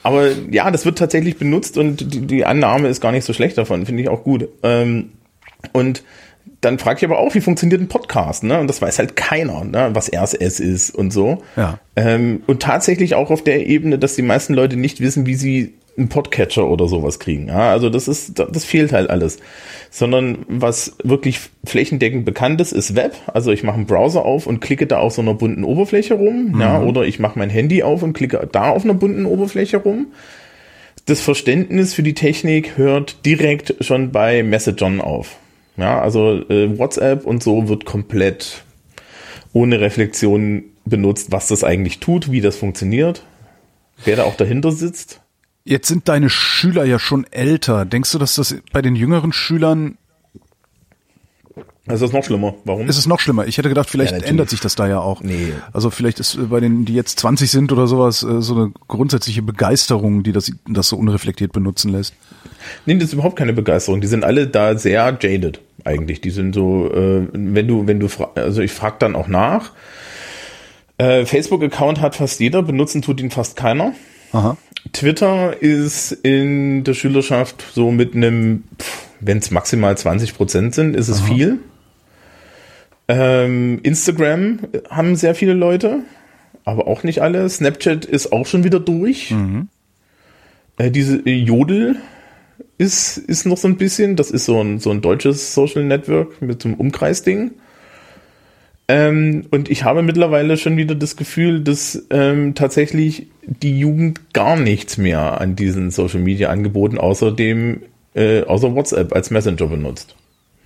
[0.02, 3.58] aber ja, das wird tatsächlich benutzt und die, die Annahme ist gar nicht so schlecht
[3.58, 4.48] davon, finde ich auch gut.
[4.62, 5.10] Ähm,
[5.72, 6.02] und
[6.62, 8.58] dann frage ich aber auch, wie funktioniert ein Podcast, ne?
[8.60, 9.90] Und das weiß halt keiner, ne?
[9.94, 11.42] was RSS ist und so.
[11.56, 11.78] Ja.
[11.96, 15.74] Ähm, und tatsächlich auch auf der Ebene, dass die meisten Leute nicht wissen, wie sie
[15.98, 17.48] einen Podcatcher oder sowas kriegen.
[17.48, 19.38] Ja, also das ist, das fehlt halt alles.
[19.90, 23.14] Sondern was wirklich flächendeckend bekannt ist, ist Web.
[23.26, 26.58] Also ich mache einen Browser auf und klicke da auf so einer bunten Oberfläche rum.
[26.60, 30.06] Ja, oder ich mache mein Handy auf und klicke da auf einer bunten Oberfläche rum.
[31.06, 35.38] Das Verständnis für die Technik hört direkt schon bei Messagern auf.
[35.82, 38.62] Ja, also äh, WhatsApp und so wird komplett
[39.52, 43.24] ohne Reflexion benutzt, was das eigentlich tut, wie das funktioniert,
[44.04, 45.22] wer da auch dahinter sitzt.
[45.64, 47.84] Jetzt sind deine Schüler ja schon älter.
[47.84, 49.98] Denkst du, dass das bei den jüngeren Schülern
[51.86, 52.54] Also das ist noch schlimmer.
[52.64, 52.88] Warum?
[52.88, 53.46] ist es noch schlimmer?
[53.48, 55.20] Ich hätte gedacht, vielleicht Ja, ändert sich das da ja auch.
[55.20, 55.52] Nee.
[55.72, 58.72] Also vielleicht ist äh, bei denen, die jetzt 20 sind oder sowas, äh, so eine
[58.86, 62.14] grundsätzliche Begeisterung, die das, das so unreflektiert benutzen lässt.
[62.86, 64.00] Nee, das ist überhaupt keine Begeisterung.
[64.00, 66.20] Die sind alle da sehr jaded eigentlich.
[66.20, 69.72] Die sind so, äh, wenn du, wenn du, also ich frage dann auch nach.
[70.98, 73.92] Äh, Facebook-Account hat fast jeder, benutzen tut ihn fast keiner.
[74.32, 74.56] Aha.
[74.92, 78.62] Twitter ist in der Schülerschaft so mit einem,
[79.18, 81.58] wenn es maximal 20 Prozent sind, ist es viel.
[83.08, 86.00] Ähm, Instagram haben sehr viele Leute,
[86.64, 87.48] aber auch nicht alle.
[87.48, 89.30] Snapchat ist auch schon wieder durch.
[90.78, 91.96] Äh, diese äh, Jodel
[92.78, 96.40] ist, ist noch so ein bisschen, das ist so ein, so ein deutsches Social Network
[96.40, 97.52] mit so einem Umkreisding.
[98.88, 104.56] Ähm, und ich habe mittlerweile schon wieder das Gefühl, dass ähm, tatsächlich die Jugend gar
[104.56, 107.82] nichts mehr an diesen Social Media Angeboten außer dem,
[108.14, 110.16] äh, außer WhatsApp als Messenger benutzt.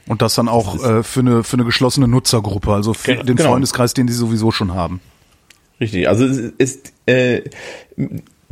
[0.09, 3.51] Und das dann auch äh, für, eine, für eine geschlossene Nutzergruppe, also für den genau.
[3.51, 5.01] Freundeskreis, den sie sowieso schon haben.
[5.81, 7.43] Richtig, also es ist äh,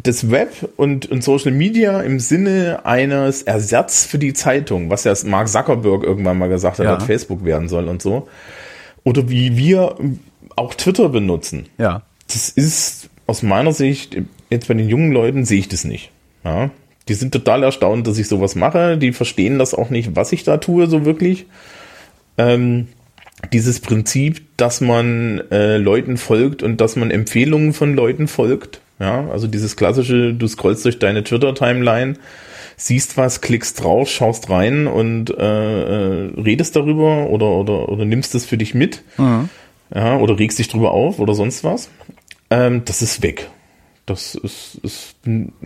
[0.02, 5.14] das Web und, und Social Media im Sinne eines Ersatz für die Zeitung, was ja
[5.24, 6.96] Mark Zuckerberg irgendwann mal gesagt hat, Ja.
[6.96, 8.28] dass Facebook werden soll und so.
[9.04, 9.96] Oder wie wir
[10.56, 11.66] auch Twitter benutzen.
[11.78, 12.02] Ja.
[12.26, 14.16] Das ist aus meiner Sicht,
[14.50, 16.10] jetzt bei den jungen Leuten sehe ich das nicht.
[16.44, 16.70] Ja.
[17.08, 18.96] Die sind total erstaunt, dass ich sowas mache.
[18.96, 21.46] Die verstehen das auch nicht, was ich da tue, so wirklich.
[22.38, 22.88] Ähm,
[23.52, 28.80] dieses Prinzip, dass man äh, Leuten folgt und dass man Empfehlungen von Leuten folgt.
[29.00, 32.14] Ja, also dieses klassische, du scrollst durch deine Twitter-Timeline,
[32.76, 38.34] siehst was, klickst drauf, schaust rein und äh, äh, redest darüber oder, oder, oder nimmst
[38.34, 39.02] es für dich mit.
[39.94, 41.90] Ja, oder regst dich drüber auf oder sonst was.
[42.50, 43.50] Ähm, das ist weg.
[44.06, 45.16] Das ist, ist,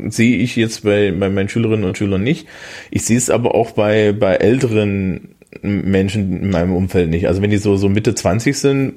[0.08, 2.46] sehe ich jetzt bei, bei meinen Schülerinnen und Schülern nicht.
[2.90, 7.26] Ich sehe es aber auch bei, bei älteren Menschen in meinem Umfeld nicht.
[7.26, 8.94] Also wenn die so, so Mitte 20 sind,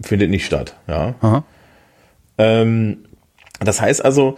[0.00, 0.76] findet nicht statt.
[0.86, 1.44] Ja.
[2.38, 2.98] Ähm,
[3.58, 4.36] das heißt also,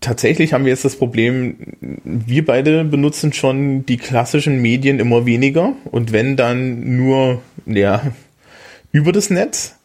[0.00, 1.56] tatsächlich haben wir jetzt das Problem,
[2.04, 8.02] wir beide benutzen schon die klassischen Medien immer weniger und wenn dann nur ja,
[8.92, 9.76] über das Netz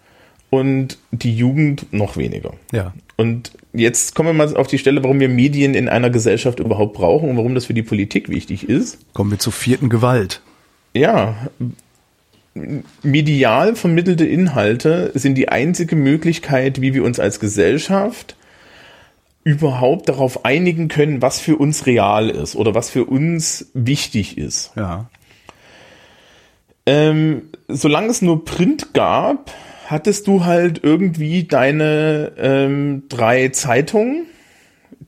[0.49, 2.53] und die Jugend noch weniger.
[2.71, 2.93] Ja.
[3.17, 6.93] Und jetzt kommen wir mal auf die Stelle, warum wir Medien in einer Gesellschaft überhaupt
[6.93, 8.99] brauchen und warum das für die Politik wichtig ist.
[9.13, 10.41] Kommen wir zur vierten Gewalt.
[10.93, 11.35] Ja,
[13.01, 18.35] medial vermittelte Inhalte sind die einzige Möglichkeit, wie wir uns als Gesellschaft
[19.43, 24.71] überhaupt darauf einigen können, was für uns real ist oder was für uns wichtig ist.
[24.75, 25.09] Ja.
[26.85, 29.51] Ähm, solange es nur Print gab,
[29.87, 34.25] hattest du halt irgendwie deine ähm, drei Zeitungen,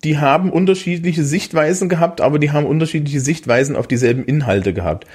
[0.03, 5.05] die haben unterschiedliche Sichtweisen gehabt, aber die haben unterschiedliche Sichtweisen auf dieselben Inhalte gehabt.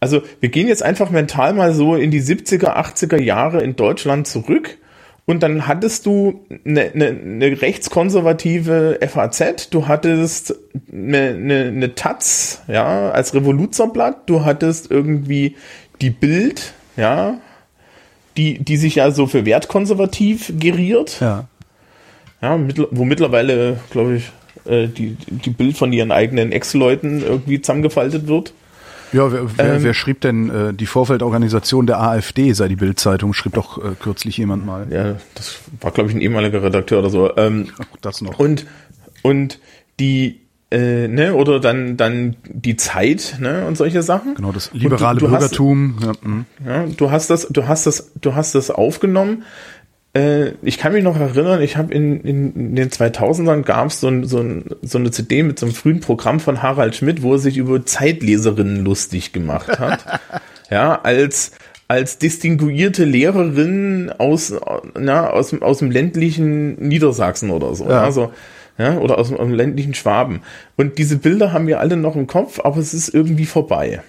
[0.00, 4.26] Also wir gehen jetzt einfach mental mal so in die 70er, 80er Jahre in Deutschland
[4.26, 4.78] zurück
[5.28, 10.54] und dann hattest du eine, eine, eine rechtskonservative FAZ, du hattest
[10.90, 15.56] eine, eine, eine Taz, ja, als Revoluzerblatt, du hattest irgendwie
[16.00, 17.38] die Bild, ja,
[18.38, 21.44] die, die sich ja so für wertkonservativ geriert, Ja.
[22.40, 24.30] ja, mittl- wo mittlerweile, glaube ich,
[24.64, 28.54] äh, die, die Bild von ihren eigenen Ex-Leuten irgendwie zusammengefaltet wird.
[29.12, 33.32] Ja, wer, wer, Ähm, wer schrieb denn äh, die Vorfeldorganisation der AfD, sei die Bildzeitung,
[33.32, 34.86] schrieb doch äh, kürzlich jemand mal.
[34.90, 37.34] Ja, das war, glaube ich, ein ehemaliger Redakteur oder so.
[37.36, 38.38] Ähm, Auch das noch.
[38.38, 38.66] Und,
[39.22, 39.58] und
[39.98, 44.34] die, äh, ne, oder dann, dann die Zeit, ne, und solche Sachen.
[44.34, 45.96] genau, das liberale du, du hast, Bürgertum.
[46.02, 46.44] Ja, mh.
[46.66, 49.44] Ja, du hast das, du hast das, du hast das aufgenommen.
[50.14, 54.08] Äh, ich kann mich noch erinnern, ich habe in, in, den 2000ern gab es so,
[54.08, 57.32] ein, so, ein, so eine CD mit so einem frühen Programm von Harald Schmidt, wo
[57.34, 60.20] er sich über Zeitleserinnen lustig gemacht hat.
[60.70, 61.52] ja, als
[61.90, 64.52] als distinguierte Lehrerin aus,
[64.98, 67.88] na, aus, dem- aus dem ländlichen Niedersachsen oder so.
[67.88, 68.02] Ja.
[68.02, 68.30] Also,
[68.78, 70.42] ja, oder aus dem, ländlichen Schwaben.
[70.76, 74.00] Und diese Bilder haben wir alle noch im Kopf, aber es ist irgendwie vorbei.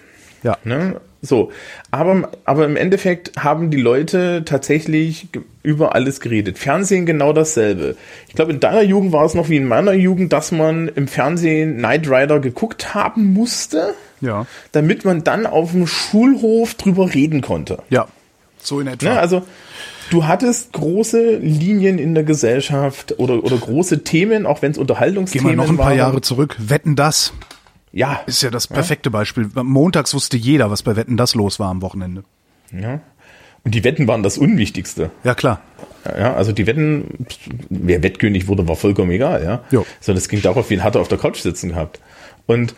[0.42, 0.56] ja.
[0.64, 1.00] Ne?
[1.22, 1.52] So,
[1.90, 5.28] aber, aber im Endeffekt haben die Leute tatsächlich
[5.62, 6.56] über alles geredet.
[6.58, 7.96] Fernsehen genau dasselbe.
[8.28, 11.08] Ich glaube, in deiner Jugend war es noch wie in meiner Jugend, dass man im
[11.08, 14.46] Fernsehen Knight Rider geguckt haben musste, Ja.
[14.72, 17.82] damit man dann auf dem Schulhof drüber reden konnte.
[17.90, 18.08] Ja.
[18.62, 19.10] So in etwa.
[19.10, 19.20] Ne?
[19.20, 19.42] Also
[20.10, 24.82] du hattest große Linien in der Gesellschaft oder, oder große Themen, auch wenn es Gehen
[24.82, 25.96] Unterhaltungsthemen wir noch ein paar waren.
[25.98, 26.56] Jahre zurück.
[26.58, 27.32] Wetten das
[27.92, 29.48] Ja, ist ja das perfekte Beispiel.
[29.54, 32.24] Montags wusste jeder, was bei Wetten das los war am Wochenende.
[32.72, 33.00] ja.
[33.62, 35.10] Und die Wetten waren das Unwichtigste.
[35.22, 35.60] Ja, klar.
[36.06, 37.26] Ja, also die Wetten,
[37.68, 39.64] wer Wettkönig wurde, war vollkommen egal, ja.
[39.70, 39.84] Jo.
[40.00, 42.00] Sondern es ging darauf, wen hat er auf der Couch sitzen gehabt.
[42.46, 42.74] Und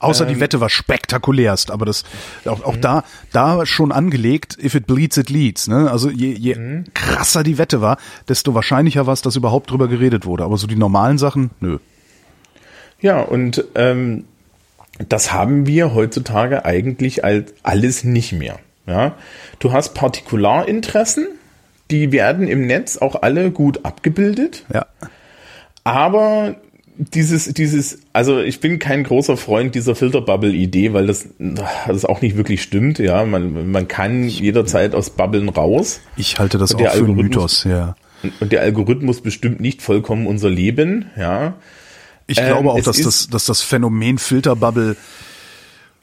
[0.00, 0.34] Außer Ähm.
[0.34, 2.02] die Wette war spektakulärst, aber das
[2.46, 2.64] auch, Mhm.
[2.64, 5.68] auch da da schon angelegt, if it bleeds, it leads.
[5.68, 5.90] Ne?
[5.90, 6.84] Also je, je Mhm.
[6.94, 10.42] krasser die Wette war, desto wahrscheinlicher war es, dass überhaupt drüber geredet wurde.
[10.44, 11.78] Aber so die normalen Sachen, nö.
[13.00, 14.24] ja, und ähm,
[15.08, 18.58] das haben wir heutzutage eigentlich als alles nicht mehr.
[18.86, 19.14] Ja,
[19.60, 21.26] du hast Partikularinteressen,
[21.90, 24.64] die werden im Netz auch alle gut abgebildet.
[24.72, 24.86] Ja.
[25.84, 26.56] Aber
[27.00, 32.36] dieses, dieses, also ich bin kein großer Freund dieser Filterbubble-Idee, weil das, das auch nicht
[32.36, 33.24] wirklich stimmt, ja.
[33.24, 36.00] Man, man kann jederzeit aus Bubblen raus.
[36.16, 37.96] Ich halte das auch für einen Mythos, ja.
[38.40, 41.54] Und der Algorithmus bestimmt nicht vollkommen unser Leben, ja.
[42.26, 44.96] Ich Ähm, glaube auch, es dass das, dass das Phänomen Filterbubble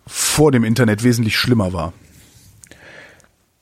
[0.08, 1.94] vor dem Internet wesentlich schlimmer war.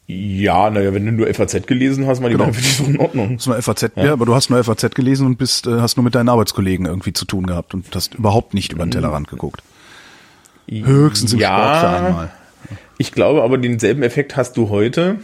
[0.07, 2.49] Ja, naja, wenn du nur FAZ gelesen hast, mal die Genau.
[2.51, 3.35] ich doch in Ordnung.
[3.37, 4.13] Hast nur FAZ, ja.
[4.13, 7.13] aber du hast nur FAZ gelesen und bist, äh, hast nur mit deinen Arbeitskollegen irgendwie
[7.13, 9.63] zu tun gehabt und hast überhaupt nicht über den Tellerrand geguckt.
[10.69, 11.57] Höchstens im Ja.
[11.79, 12.31] Sportverein mal.
[12.97, 15.17] Ich glaube aber, denselben Effekt hast du heute.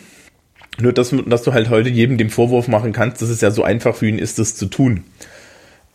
[0.79, 3.63] Nur, dass, dass du halt heute jedem den Vorwurf machen kannst, dass es ja so
[3.63, 5.03] einfach für ihn ist, das zu tun.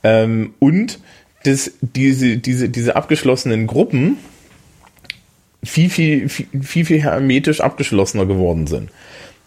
[0.05, 1.01] Ähm, und
[1.45, 4.17] dass diese, diese, diese abgeschlossenen Gruppen
[5.65, 8.91] viel, viel, viel, viel, viel hermetisch abgeschlossener geworden sind.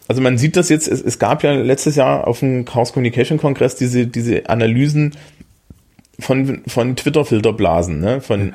[0.08, 3.38] Also man sieht das jetzt, es, es gab ja letztes Jahr auf dem Chaos Communication
[3.38, 5.14] Kongress diese, diese Analysen
[6.18, 8.20] von, von Twitter-Filterblasen, ne?
[8.20, 8.54] von,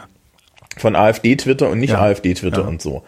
[0.77, 2.01] von AfD-Twitter und nicht Ja.
[2.01, 2.67] AfD-Twitter Ja.
[2.67, 3.03] und so.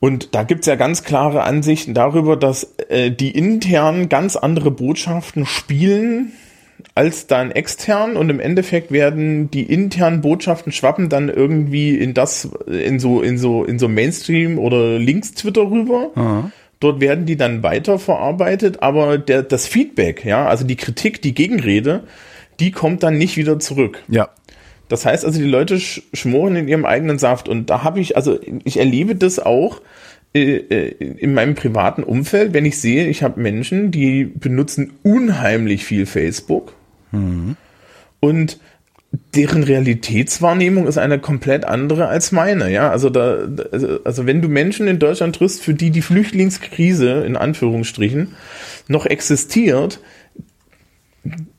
[0.00, 5.46] Und da gibt's ja ganz klare Ansichten darüber, dass äh, die intern ganz andere Botschaften
[5.46, 6.32] spielen
[6.94, 12.48] als dann extern und im Endeffekt werden die internen Botschaften schwappen dann irgendwie in das,
[12.66, 16.50] in so, in so, in so Mainstream oder Links-Twitter rüber.
[16.80, 22.02] Dort werden die dann weiterverarbeitet, aber der, das Feedback, ja, also die Kritik, die Gegenrede,
[22.60, 24.02] die kommt dann nicht wieder zurück.
[24.08, 24.28] Ja.
[24.88, 27.48] Das heißt also, die Leute sch schmoren in ihrem eigenen Saft.
[27.48, 29.80] Und da habe ich, also ich erlebe das auch
[30.34, 36.74] in meinem privaten Umfeld, wenn ich sehe, ich habe Menschen, die benutzen unheimlich viel Facebook
[38.20, 38.58] und
[39.34, 42.68] deren Realitätswahrnehmung ist eine komplett andere als meine.
[42.72, 47.22] Ja, also da, also, also wenn du Menschen in Deutschland triffst, für die die Flüchtlingskrise
[47.24, 48.34] in Anführungsstrichen
[48.88, 50.00] noch existiert,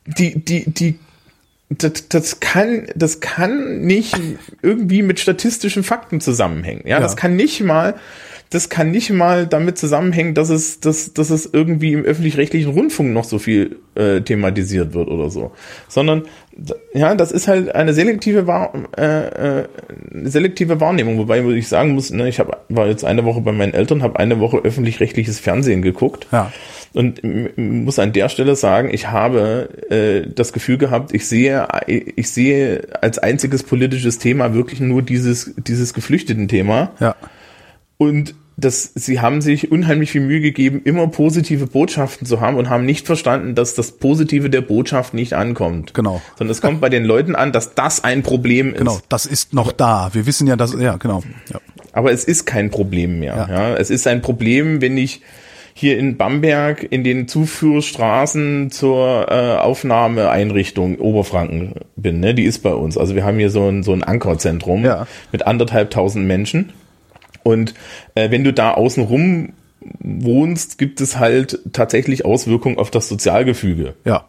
[0.06, 0.98] die, die, die
[1.70, 4.14] das, das kann, das kann nicht
[4.62, 6.82] irgendwie mit statistischen Fakten zusammenhängen.
[6.84, 7.00] Ja, Ja.
[7.00, 7.94] das kann nicht mal,
[8.50, 13.12] das kann nicht mal damit zusammenhängen, dass es, dass, dass es irgendwie im öffentlich-rechtlichen Rundfunk
[13.12, 15.52] noch so viel äh, thematisiert wird oder so,
[15.88, 16.22] sondern
[16.94, 19.64] ja, das ist halt eine selektive, Wahr, äh, äh,
[20.24, 21.18] selektive Wahrnehmung.
[21.18, 24.18] Wobei ich sagen muss, ne, ich hab, war jetzt eine Woche bei meinen Eltern, habe
[24.18, 26.26] eine Woche öffentlich-rechtliches Fernsehen geguckt.
[26.32, 26.52] Ja.
[26.94, 27.20] Und
[27.58, 32.86] muss an der Stelle sagen, ich habe äh, das Gefühl gehabt, ich sehe, ich sehe
[33.02, 36.92] als einziges politisches Thema wirklich nur dieses, dieses Geflüchteten-Thema.
[37.00, 37.16] Ja.
[37.98, 42.70] Und das, sie haben sich unheimlich viel Mühe gegeben, immer positive Botschaften zu haben und
[42.70, 45.92] haben nicht verstanden, dass das Positive der Botschaft nicht ankommt.
[45.92, 46.22] Genau.
[46.38, 48.78] Sondern es kommt bei den Leuten an, dass das ein Problem ist.
[48.78, 48.98] Genau.
[49.10, 50.08] Das ist noch da.
[50.14, 51.22] Wir wissen ja, dass, ja, genau.
[51.52, 51.60] Ja.
[51.92, 53.34] Aber es ist kein Problem mehr.
[53.36, 53.48] Ja.
[53.48, 53.76] Ja.
[53.76, 55.20] Es ist ein Problem, wenn ich
[55.74, 62.20] hier in Bamberg in den Zuführstraßen zur äh, Aufnahmeeinrichtung Oberfranken bin.
[62.20, 62.34] Ne?
[62.34, 62.96] Die ist bei uns.
[62.96, 65.06] Also wir haben hier so ein, so ein Ankerzentrum Ja.
[65.32, 66.72] mit anderthalb tausend Menschen.
[67.46, 67.74] Und
[68.16, 69.50] äh, wenn du da außenrum
[70.00, 73.94] wohnst, gibt es halt tatsächlich Auswirkungen auf das Sozialgefüge.
[74.04, 74.24] Ja.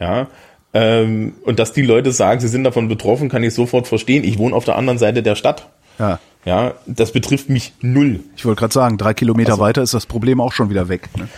[0.00, 0.26] Ja.
[0.74, 4.24] Ähm, und dass die Leute sagen, sie sind davon betroffen, kann ich sofort verstehen.
[4.24, 5.68] Ich wohne auf der anderen Seite der Stadt.
[5.98, 6.18] Ja.
[6.44, 8.20] Ja, das betrifft mich null.
[8.36, 11.08] Ich wollte gerade sagen, drei Kilometer Also- weiter ist das Problem auch schon wieder weg.
[11.16, 11.28] Ne?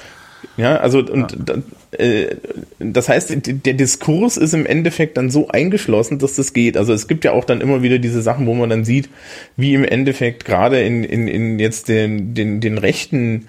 [0.61, 1.63] Ja, also und da-
[1.99, 2.37] äh,
[2.79, 6.77] das heißt, der Diskurs ist im Endeffekt dann so eingeschlossen, dass das geht.
[6.77, 9.09] Also es gibt ja auch dann immer wieder diese Sachen, wo man dann sieht,
[9.57, 13.49] wie im Endeffekt gerade in, in, in jetzt den, den, den rechten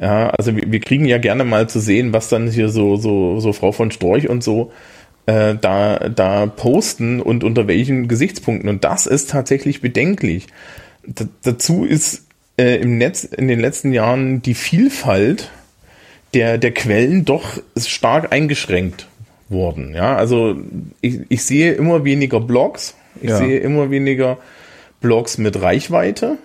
[0.00, 3.40] ja, also wir, wir kriegen ja gerne mal zu sehen, was dann hier so, so,
[3.40, 4.70] so Frau von Storch und so
[5.26, 8.70] äh, da, da posten und unter welchen Gesichtspunkten.
[8.70, 10.46] Und das ist tatsächlich bedenklich.
[11.04, 12.26] D dazu ist
[12.58, 15.50] äh, im Netz in den letzten Jahren die Vielfalt
[16.34, 17.44] der, der Quellen doch
[17.76, 19.06] stark eingeschränkt
[19.48, 19.94] worden.
[19.94, 20.56] Ja, also
[21.00, 23.38] ich, ich sehe immer weniger Blogs, ich Ja.
[23.38, 24.38] sehe immer weniger
[25.00, 26.38] Blogs mit Reichweite.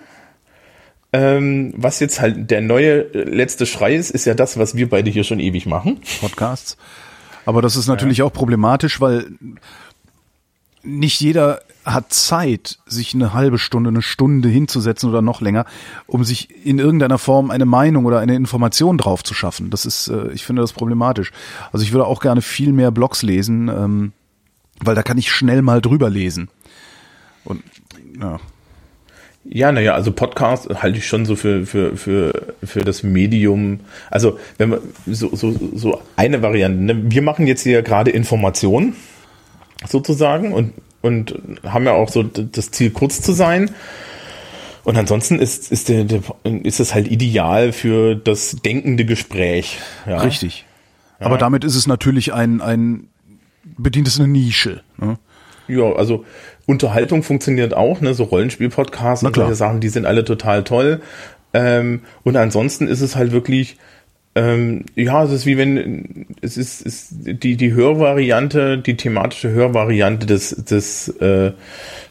[1.12, 4.88] Ähm, was jetzt halt der neue äh, letzte Schrei ist, ist ja das, was wir
[4.88, 6.00] beide hier schon ewig machen.
[6.20, 6.76] Podcasts.
[7.46, 9.26] Aber das ist natürlich auch problematisch, weil
[10.82, 15.66] nicht jeder hat Zeit, sich eine halbe Stunde, eine Stunde hinzusetzen oder noch länger,
[16.06, 19.70] um sich in irgendeiner Form eine Meinung oder eine Information drauf zu schaffen.
[19.70, 21.32] Das ist, äh, ich finde das problematisch.
[21.72, 24.12] Also ich würde auch gerne viel mehr Blogs lesen, ähm,
[24.80, 26.48] weil da kann ich schnell mal drüber lesen.
[27.44, 27.62] Und
[28.20, 28.40] ja,
[29.44, 33.80] Ja, naja, also Podcast halte ich schon so für, für, für, für das Medium.
[34.10, 37.10] Also, wenn man so, so, so eine Variante, ne?
[37.10, 38.96] wir machen jetzt hier gerade Informationen
[39.86, 40.72] sozusagen und,
[41.04, 43.70] und haben ja auch so das Ziel, kurz zu sein.
[44.84, 46.22] Und ansonsten ist, ist, der, der,
[46.62, 49.78] ist es halt ideal für das denkende Gespräch.
[50.06, 50.18] Ja?
[50.18, 50.64] richtig.
[51.20, 53.08] Aber damit ist es natürlich ein, ein
[53.64, 54.82] bedient es eine Nische.
[54.96, 55.18] Ne?
[55.68, 56.24] Ja, also
[56.66, 58.14] Unterhaltung funktioniert auch, ne?
[58.14, 61.00] So Rollenspiel-Podcasts und solche Sachen, die sind alle total toll.
[61.52, 63.76] Ähm, und ansonsten ist es halt wirklich,
[64.34, 70.26] ähm, ja, es ist wie wenn es ist, ist die die Hörvariante, die thematische Hörvariante
[70.26, 71.52] des des äh,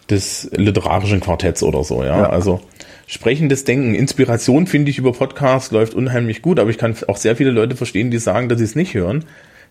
[0.10, 2.18] des literarischen Quartetts oder so, ja.
[2.18, 2.30] Ja.
[2.30, 2.62] Also
[3.08, 7.36] sprechendes Denken, Inspiration finde ich über Podcasts läuft unheimlich gut, aber ich kann auch sehr
[7.36, 9.26] viele Leute verstehen, die sagen, dass sie es nicht hören.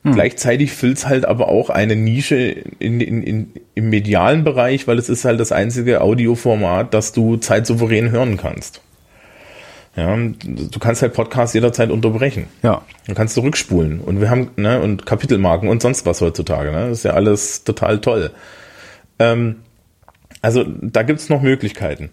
[0.05, 2.37] Gleichzeitig füllt es halt aber auch eine Nische
[2.81, 7.37] in, in, in, im medialen Bereich, weil es ist halt das einzige Audioformat, das du
[7.37, 8.81] zeitsouverän hören kannst.
[9.95, 12.47] Ja, du kannst halt Podcasts jederzeit unterbrechen.
[12.63, 12.83] Ja.
[13.07, 14.01] Du kannst zurückspulen.
[14.01, 16.89] Und wir haben, ne, und Kapitelmarken und sonst was heutzutage, ne?
[16.89, 18.31] Das ist ja alles total toll.
[19.19, 19.57] Ähm,
[20.41, 22.09] also da gibt's noch Möglichkeiten.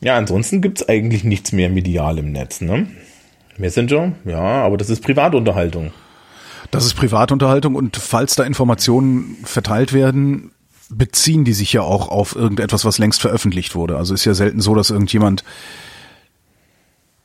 [0.00, 2.86] Ja, ansonsten gibt's eigentlich nichts mehr medial im Netz, ne?
[3.58, 5.92] Messenger, ja, aber das ist Privatunterhaltung.
[6.70, 10.52] Das ist Privatunterhaltung und falls da Informationen verteilt werden,
[10.88, 13.96] beziehen die sich ja auch auf irgendetwas, was längst veröffentlicht wurde.
[13.96, 15.44] Also ist ja selten so, dass irgendjemand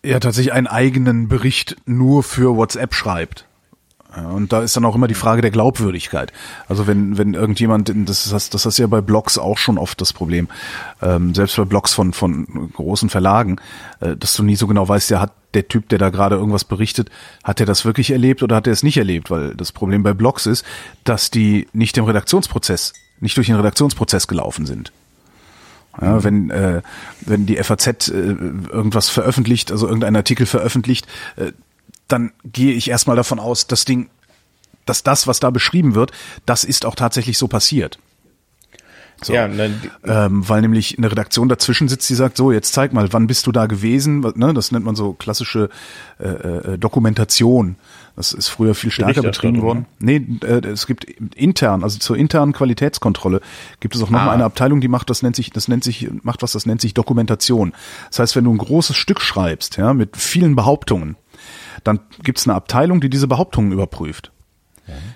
[0.05, 3.45] ja tatsächlich einen eigenen Bericht nur für WhatsApp schreibt.
[4.15, 6.31] Und da ist dann auch immer die Frage der Glaubwürdigkeit.
[6.69, 10.13] Also wenn, wenn irgendjemand, das ist, das ist ja bei Blogs auch schon oft das
[10.13, 10.47] Problem,
[11.01, 13.57] ähm, selbst bei Blogs von, von großen Verlagen,
[13.99, 16.63] äh, dass du nie so genau weißt, ja, hat der Typ, der da gerade irgendwas
[16.63, 17.09] berichtet,
[17.43, 19.31] hat er das wirklich erlebt oder hat er es nicht erlebt?
[19.31, 20.65] Weil das Problem bei Blogs ist,
[21.03, 24.93] dass die nicht im Redaktionsprozess, nicht durch den Redaktionsprozess gelaufen sind.
[26.01, 26.81] Ja, wenn, äh,
[27.21, 31.51] wenn die FAZ äh, irgendwas veröffentlicht, also irgendein Artikel veröffentlicht, äh,
[32.07, 34.09] dann gehe ich erstmal davon aus, das Ding,
[34.85, 36.11] dass das, was da beschrieben wird,
[36.45, 37.97] das ist auch tatsächlich so passiert.
[39.23, 39.33] So.
[39.33, 39.73] Ja, ne,
[40.05, 43.47] Ähm, weil nämlich eine Redaktion dazwischen sitzt, die sagt, so, jetzt zeig mal, wann bist
[43.47, 44.19] du da gewesen?
[44.35, 45.69] Ne, das nennt man so klassische
[46.19, 47.77] äh, äh, Dokumentation.
[48.15, 49.85] Das ist früher viel stärker betrieben worden.
[49.99, 51.03] Nee, äh, es gibt
[51.35, 53.41] intern, also zur internen Qualitätskontrolle
[53.81, 54.33] gibt es auch nochmal Ah.
[54.33, 56.93] eine Abteilung, die macht das nennt sich, das nennt sich, macht was, das nennt sich
[56.93, 57.73] Dokumentation.
[58.09, 61.17] Das heißt, wenn du ein großes Stück schreibst, ja, mit vielen Behauptungen,
[61.83, 64.31] dann gibt es eine Abteilung, die diese Behauptungen überprüft.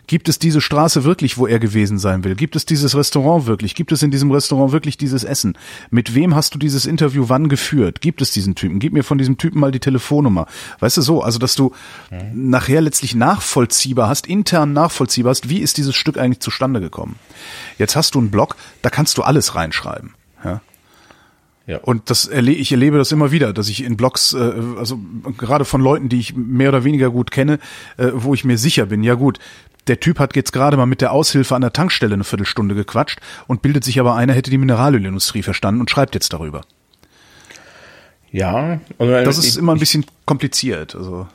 [0.08, 2.36] Gibt es diese Straße wirklich, wo er gewesen sein will?
[2.36, 3.76] Gibt es dieses Restaurant wirklich?
[3.76, 5.58] Gibt es in diesem Restaurant wirklich dieses Essen?
[5.92, 8.02] Mit wem hast du dieses Interview wann geführt?
[8.02, 8.80] Gibt es diesen Typen?
[8.80, 10.48] Gib mir von diesem Typen mal die Telefonnummer.
[10.80, 11.74] Weißt du so, also dass du
[12.34, 17.16] nachher letztlich nachvollziehbar hast, intern nachvollziehbar hast, wie ist dieses Stück eigentlich zustande gekommen?
[17.78, 20.16] Jetzt hast du einen Blog, da kannst du alles reinschreiben.
[20.44, 20.62] Ja?
[21.70, 21.78] Ja.
[21.78, 25.00] Und das erle ich erlebe das immer wieder, dass ich in Blogs, äh, also
[25.38, 27.60] gerade von Leuten, die ich mehr oder weniger gut kenne,
[27.98, 29.40] äh, wo ich mir sicher bin, ja gut,
[29.88, 33.20] der Typ hat jetzt gerade mal mit der Aushilfe an der Tankstelle eine Viertelstunde gequatscht
[33.48, 36.62] und bildet sich aber ein, er hätte die Mineralölindustrie verstanden und schreibt jetzt darüber.
[38.32, 38.80] ja.
[38.98, 40.96] Weil Das ist ich- immer ein bisschen kompliziert.
[40.96, 41.28] Also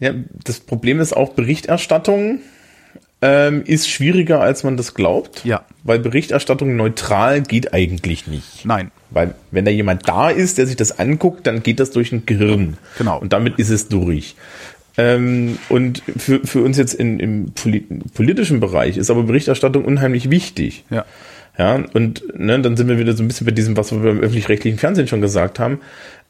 [0.00, 0.12] Ja,
[0.44, 2.40] das Problem ist auch Berichterstattung
[3.24, 5.46] ähm, ist schwieriger, als man das glaubt.
[5.46, 5.64] Ja.
[5.82, 8.66] Weil Berichterstattung neutral geht eigentlich nicht.
[8.66, 12.12] nein, Weil wenn da jemand da ist, der sich das anguckt, dann geht das durch
[12.12, 12.76] ein Gehirn.
[12.98, 13.18] Genau.
[13.18, 14.36] Und damit ist es durch.
[14.98, 20.28] Ähm, und für, für uns jetzt in, im poli politischen Bereich ist aber Berichterstattung unheimlich
[20.28, 20.84] wichtig.
[20.90, 21.06] ja,
[21.56, 24.20] Ja, und ne, dann sind wir wieder so ein bisschen bei diesem, was wir beim
[24.20, 25.80] öffentlich-rechtlichen Fernsehen schon gesagt haben.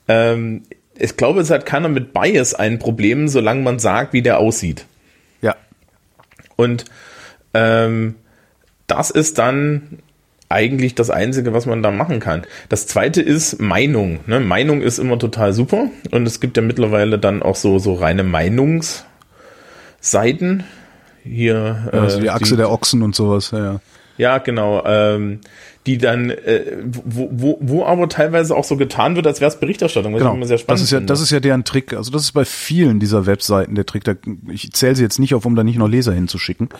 [0.06, 0.62] Ähm,
[0.96, 4.86] ich glaube, es hat keiner mit Bias ein Problem, solange man sagt, wie der aussieht.
[6.58, 6.84] Ja, Und
[7.54, 8.16] ähm,
[8.86, 9.98] das ist dann
[10.48, 12.42] eigentlich das Einzige, was man da machen kann.
[12.68, 14.20] Das zweite ist Meinung.
[14.26, 14.40] Ne?
[14.40, 15.88] Meinung ist immer total super.
[16.10, 20.64] Und es gibt ja mittlerweile dann auch so, so reine Meinungsseiten.
[21.24, 23.50] Hier, also die äh, Achse der Ochsen und sowas.
[23.52, 23.80] Ja, ja.
[24.18, 24.84] ja, genau.
[24.84, 25.40] Ähm,
[25.86, 29.60] die dann, äh, wo, wo, wo aber teilweise auch so getan wird, als wäre es
[29.60, 30.32] Berichterstattung, Genau.
[30.32, 31.12] immer sehr spannend Das ist ja, finde.
[31.12, 31.92] das ist ja deren Trick.
[31.92, 34.04] Also das ist bei vielen dieser Webseiten der Trick.
[34.04, 34.14] Da,
[34.48, 36.70] ich zähle sie jetzt nicht auf, um da nicht noch Leser hinzuschicken.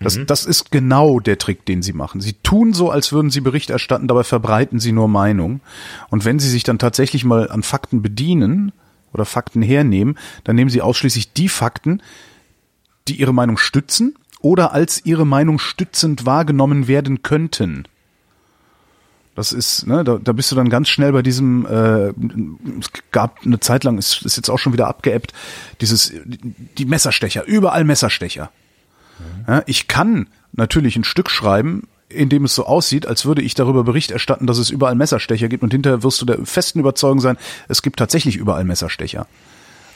[0.00, 2.20] Das, das ist genau der Trick, den sie machen.
[2.20, 5.60] Sie tun so, als würden sie Bericht erstatten, dabei verbreiten sie nur Meinung.
[6.10, 8.72] Und wenn sie sich dann tatsächlich mal an Fakten bedienen
[9.14, 12.02] oder Fakten hernehmen, dann nehmen sie ausschließlich die Fakten,
[13.08, 17.84] die ihre Meinung stützen oder als ihre Meinung stützend wahrgenommen werden könnten.
[19.34, 22.08] Das ist, ne, da, da bist du dann ganz schnell bei diesem, äh,
[22.78, 25.32] es gab eine Zeit lang, ist, ist jetzt auch schon wieder abgeebbt,
[25.80, 28.50] dieses, die Messerstecher, überall Messerstecher.
[29.46, 33.54] Ja, ich kann natürlich ein Stück schreiben, in dem es so aussieht, als würde ich
[33.54, 37.20] darüber Bericht erstatten, dass es überall Messerstecher gibt und hinterher wirst du der festen Überzeugung
[37.20, 37.36] sein,
[37.68, 39.26] es gibt tatsächlich überall Messerstecher.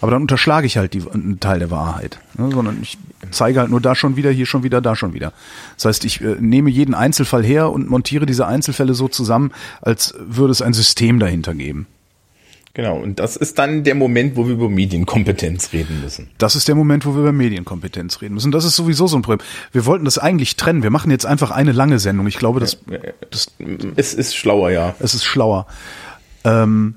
[0.01, 2.99] Aber dann unterschlage ich halt die, einen Teil der Wahrheit, ne, sondern ich
[3.31, 5.33] zeige halt nur da schon wieder, hier schon wieder, da schon wieder.
[5.77, 10.15] Das heißt, ich äh, nehme jeden Einzelfall her und montiere diese Einzelfälle so zusammen, als
[10.19, 11.87] würde es ein System dahinter geben.
[12.75, 16.29] Genau, und das ist dann der Moment, wo wir über Medienkompetenz reden müssen.
[16.39, 18.53] Das ist der Moment, wo wir über Medienkompetenz reden müssen.
[18.53, 19.45] Das ist sowieso so ein Problem.
[19.73, 20.85] Wir wollten das eigentlich trennen.
[20.85, 22.29] Wir machen jetzt einfach eine lange Sendung.
[22.29, 22.79] Ich glaube, das,
[23.31, 23.49] das
[23.97, 24.95] es ist schlauer, ja.
[25.01, 25.67] Es ist schlauer.
[26.45, 26.95] Ähm,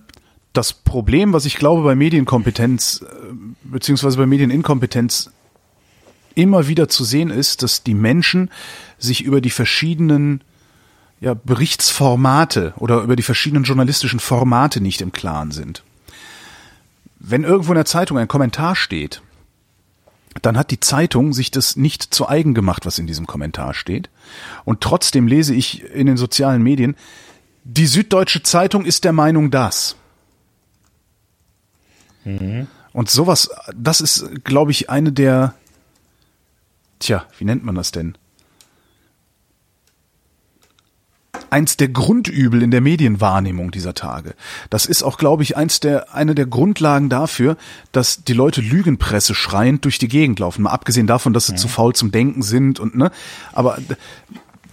[0.53, 3.33] das Problem, was ich glaube bei Medienkompetenz äh,
[3.63, 5.31] beziehungsweise bei Medieninkompetenz
[6.35, 8.49] immer wieder zu sehen ist, dass die Menschen
[8.97, 10.43] sich über die verschiedenen
[11.19, 15.83] ja, Berichtsformate oder über die verschiedenen journalistischen Formate nicht im Klaren sind.
[17.19, 19.21] Wenn irgendwo in der Zeitung ein Kommentar steht,
[20.41, 24.09] dann hat die Zeitung sich das nicht zu eigen gemacht, was in diesem Kommentar steht.
[24.63, 26.95] Und trotzdem lese ich in den sozialen Medien,
[27.63, 29.97] die Süddeutsche Zeitung ist der Meinung das.
[32.23, 32.67] Mhm.
[32.93, 35.53] Und sowas, das ist, glaube ich, eine der,
[36.99, 38.17] tja, wie nennt man das denn?
[41.51, 44.35] eins der Grundübel in der Medienwahrnehmung dieser Tage.
[44.69, 47.57] Das ist auch, glaube ich, eins der, eine der Grundlagen dafür,
[47.91, 50.63] dass die Leute Lügenpresse schreiend durch die Gegend laufen.
[50.63, 51.57] Mal abgesehen davon, dass sie ja.
[51.57, 53.11] zu faul zum Denken sind und, ne,
[53.51, 53.77] aber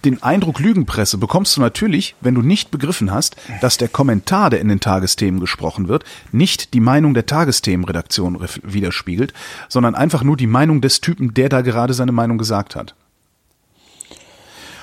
[0.05, 4.61] den Eindruck Lügenpresse bekommst du natürlich, wenn du nicht begriffen hast, dass der Kommentar, der
[4.61, 9.33] in den Tagesthemen gesprochen wird, nicht die Meinung der Tagesthemenredaktion widerspiegelt,
[9.67, 12.95] sondern einfach nur die Meinung des Typen, der da gerade seine Meinung gesagt hat.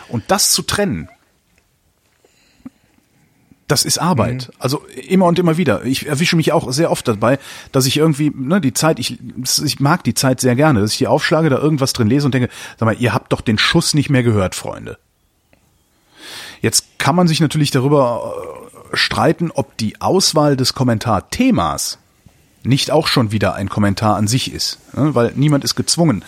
[0.08, 1.08] Und das zu trennen,
[3.68, 4.48] das ist Arbeit.
[4.48, 4.54] Mhm.
[4.58, 5.84] Also immer und immer wieder.
[5.84, 7.38] Ich erwische mich auch sehr oft dabei,
[7.72, 9.18] dass ich irgendwie, ne, die Zeit, ich,
[9.64, 12.34] ich mag die Zeit sehr gerne, dass ich die aufschlage, da irgendwas drin lese und
[12.34, 12.48] denke,
[12.78, 14.98] sag mal, ihr habt doch den Schuss nicht mehr gehört, Freunde.
[16.60, 18.34] Jetzt kann man sich natürlich darüber
[18.92, 21.98] äh, streiten, ob die Auswahl des Kommentarthemas
[22.62, 25.14] nicht auch schon wieder ein Kommentar an sich ist, ne?
[25.14, 26.24] weil niemand ist gezwungen,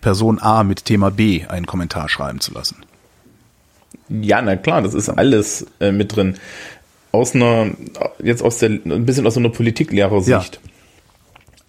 [0.00, 2.76] Person A mit Thema B einen Kommentar schreiben zu lassen.
[4.08, 6.36] Ja, na klar, das ist alles äh, mit drin
[7.12, 7.70] aus einer,
[8.22, 10.60] jetzt aus der, ein bisschen aus einer Politiklehrersicht.
[10.62, 10.70] Ja.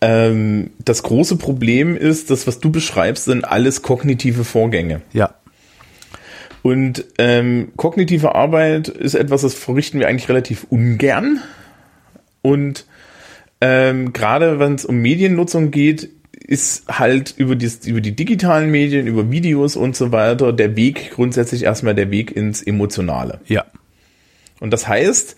[0.02, 5.02] Ähm, das große Problem ist, das, was du beschreibst, sind alles kognitive Vorgänge.
[5.12, 5.32] Ja.
[6.62, 11.42] Und ähm, kognitive Arbeit ist etwas, das verrichten wir eigentlich relativ ungern.
[12.42, 12.86] Und
[13.62, 19.08] ähm, gerade wenn es um Mediennutzung geht, ist halt über die, über die digitalen Medien,
[19.08, 23.40] über Videos und so weiter der Weg grundsätzlich erstmal der Weg ins Emotionale.
[23.46, 23.66] Ja.
[24.60, 25.36] Und das heißt,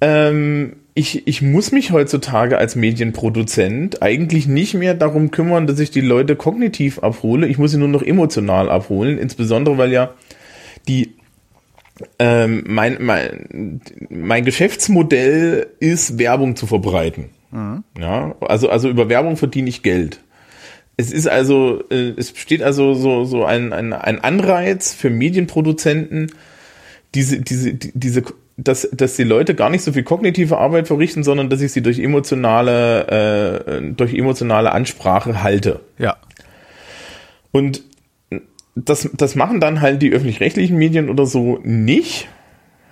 [0.00, 5.90] ähm, ich, ich muss mich heutzutage als Medienproduzent eigentlich nicht mehr darum kümmern, dass ich
[5.90, 7.46] die Leute kognitiv abhole.
[7.46, 10.14] Ich muss sie nur noch emotional abholen, insbesondere weil ja
[10.88, 11.14] die
[12.18, 17.30] ähm, mein, mein, mein Geschäftsmodell ist, Werbung zu verbreiten.
[17.50, 17.84] Mhm.
[17.98, 20.20] Ja, also, also über Werbung verdiene ich Geld.
[20.96, 26.32] Es ist also, äh, es besteht also so, so ein, ein, ein Anreiz für Medienproduzenten,
[27.14, 28.22] diese, diese, diese,
[28.56, 31.82] dass, dass die Leute gar nicht so viel kognitive Arbeit verrichten, sondern dass ich sie
[31.82, 35.80] durch emotionale, äh, durch emotionale Ansprache halte.
[35.98, 36.16] Ja.
[37.50, 37.82] Und
[38.74, 42.28] das, das machen dann halt die öffentlich-rechtlichen Medien oder so nicht.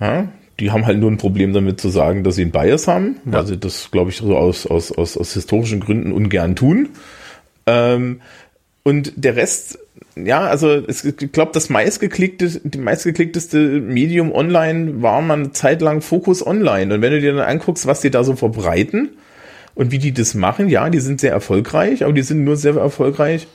[0.01, 0.28] Ja?
[0.59, 3.33] Die haben halt nur ein Problem damit zu sagen, dass sie einen Bias haben, ja.
[3.33, 6.91] weil sie das, glaube ich, so aus, aus, aus, aus historischen Gründen ungern tun.
[7.66, 8.20] Ähm,
[8.83, 9.78] und der Rest
[10.16, 15.83] ja, also es, ich glaube, das meistgeklickte, die meistgeklickteste Medium online war mal eine Zeit
[15.83, 16.95] lang Fokus Online.
[16.95, 19.11] Und wenn du dir dann anguckst, was die da so verbreiten
[19.74, 22.76] und wie die das machen, ja, die sind sehr erfolgreich, aber die sind nur sehr
[22.76, 23.47] erfolgreich,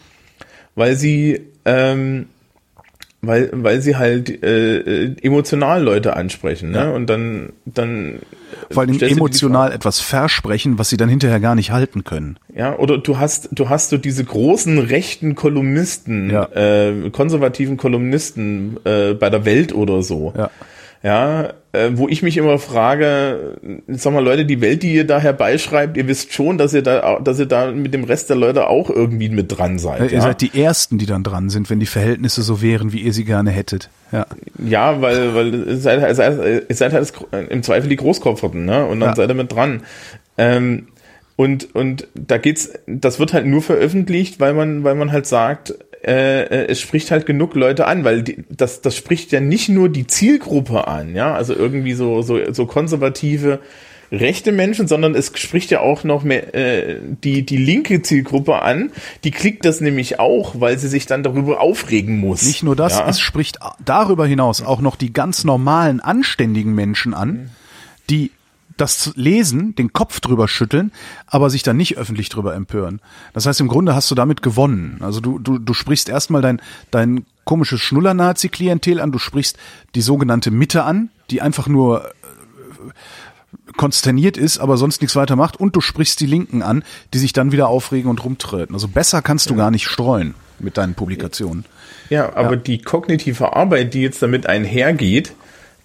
[0.75, 2.27] weil sie ähm,
[3.27, 6.77] weil, weil sie halt äh, äh, emotional Leute ansprechen, ne?
[6.77, 6.91] Ja.
[6.91, 8.19] Und dann, dann
[8.69, 12.37] vor allem emotional etwas versprechen, was sie dann hinterher gar nicht halten können.
[12.55, 16.45] Ja, oder du hast, du hast so diese großen rechten Kolumnisten, ja.
[16.53, 20.33] äh, konservativen Kolumnisten äh, bei der Welt oder so.
[20.37, 20.51] Ja
[21.05, 23.57] ja, äh, wo ich mich immer frage,
[23.87, 27.19] sag mal Leute, die Welt, die ihr da herbeischreibt, ihr wisst schon, dass ihr da,
[27.19, 29.99] dass ihr da mit dem Rest der Leute auch irgendwie mit dran seid.
[29.99, 33.01] Ja, ihr seid die Ersten, die dann dran sind, wenn die Verhältnisse so wären, wie
[33.01, 33.89] ihr sie gerne hättet.
[34.11, 34.25] Ja,
[34.63, 37.13] ja weil, weil ihr seid, seid, ihr seid halt
[37.49, 38.85] im Zweifel die Großkopferten, ne?
[38.85, 39.15] Und dann ja.
[39.15, 39.83] seid ihr mit dran.
[40.37, 40.87] Ähm,
[41.35, 45.75] und, und da geht's, das wird halt nur veröffentlicht, weil man, weil man halt sagt,
[46.05, 49.69] äh, äh, es spricht halt genug Leute an, weil die, das, das spricht ja nicht
[49.69, 53.59] nur die Zielgruppe an, ja, also irgendwie so, so, so konservative
[54.11, 58.91] rechte Menschen, sondern es spricht ja auch noch mehr äh, die, die linke Zielgruppe an.
[59.23, 62.43] Die klickt das nämlich auch, weil sie sich dann darüber aufregen muss.
[62.43, 63.07] Nicht nur das, ja.
[63.09, 67.49] es spricht darüber hinaus auch noch die ganz normalen, anständigen Menschen an,
[68.09, 68.31] die
[68.77, 70.91] das lesen, den Kopf drüber schütteln,
[71.27, 73.01] aber sich dann nicht öffentlich drüber empören.
[73.33, 74.97] Das heißt, im Grunde hast du damit gewonnen.
[75.01, 76.61] Also du, du, du sprichst erstmal dein,
[76.91, 79.57] dein komisches Schnuller-Nazi-Klientel an, du sprichst
[79.93, 82.11] die sogenannte Mitte an, die einfach nur,
[83.77, 87.33] konsterniert ist, aber sonst nichts weiter macht und du sprichst die Linken an, die sich
[87.33, 88.75] dann wieder aufregen und rumtreten.
[88.75, 91.65] Also besser kannst du gar nicht streuen mit deinen Publikationen.
[92.09, 92.55] Ja, aber ja.
[92.57, 95.33] die kognitive Arbeit, die jetzt damit einhergeht,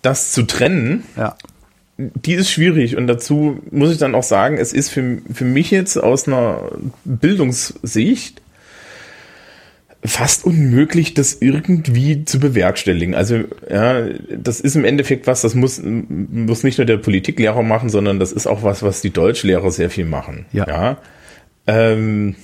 [0.03, 1.36] das zu trennen, ja.
[2.01, 2.96] Die ist schwierig.
[2.96, 6.70] Und dazu muss ich dann auch sagen, es ist für, für mich jetzt aus einer
[7.05, 8.40] Bildungssicht
[10.03, 13.14] fast unmöglich, das irgendwie zu bewerkstelligen.
[13.14, 17.90] Also ja, das ist im Endeffekt was, das muss, muss nicht nur der Politiklehrer machen,
[17.90, 20.46] sondern das ist auch was, was die Deutschlehrer sehr viel machen.
[20.53, 20.66] Ja.
[20.66, 20.98] ja?
[21.66, 22.34] Ähm,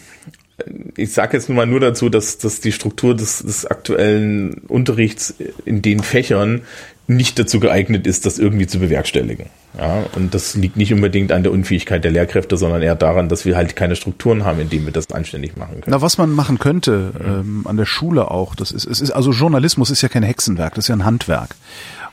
[0.97, 5.35] ich sage jetzt nur mal nur dazu, dass, dass die Struktur des, des aktuellen Unterrichts
[5.65, 6.63] in den Fächern
[7.09, 9.47] nicht dazu geeignet ist, das irgendwie zu bewerkstelligen.
[9.79, 13.45] Ja, und das liegt nicht unbedingt an der Unfähigkeit der Lehrkräfte, sondern eher daran, dass
[13.45, 15.95] wir halt keine Strukturen haben, in denen wir das anständig machen können.
[15.95, 19.33] Na, was man machen könnte, ähm, an der Schule auch, das ist, es ist, also
[19.33, 21.55] Journalismus ist ja kein Hexenwerk, das ist ja ein Handwerk.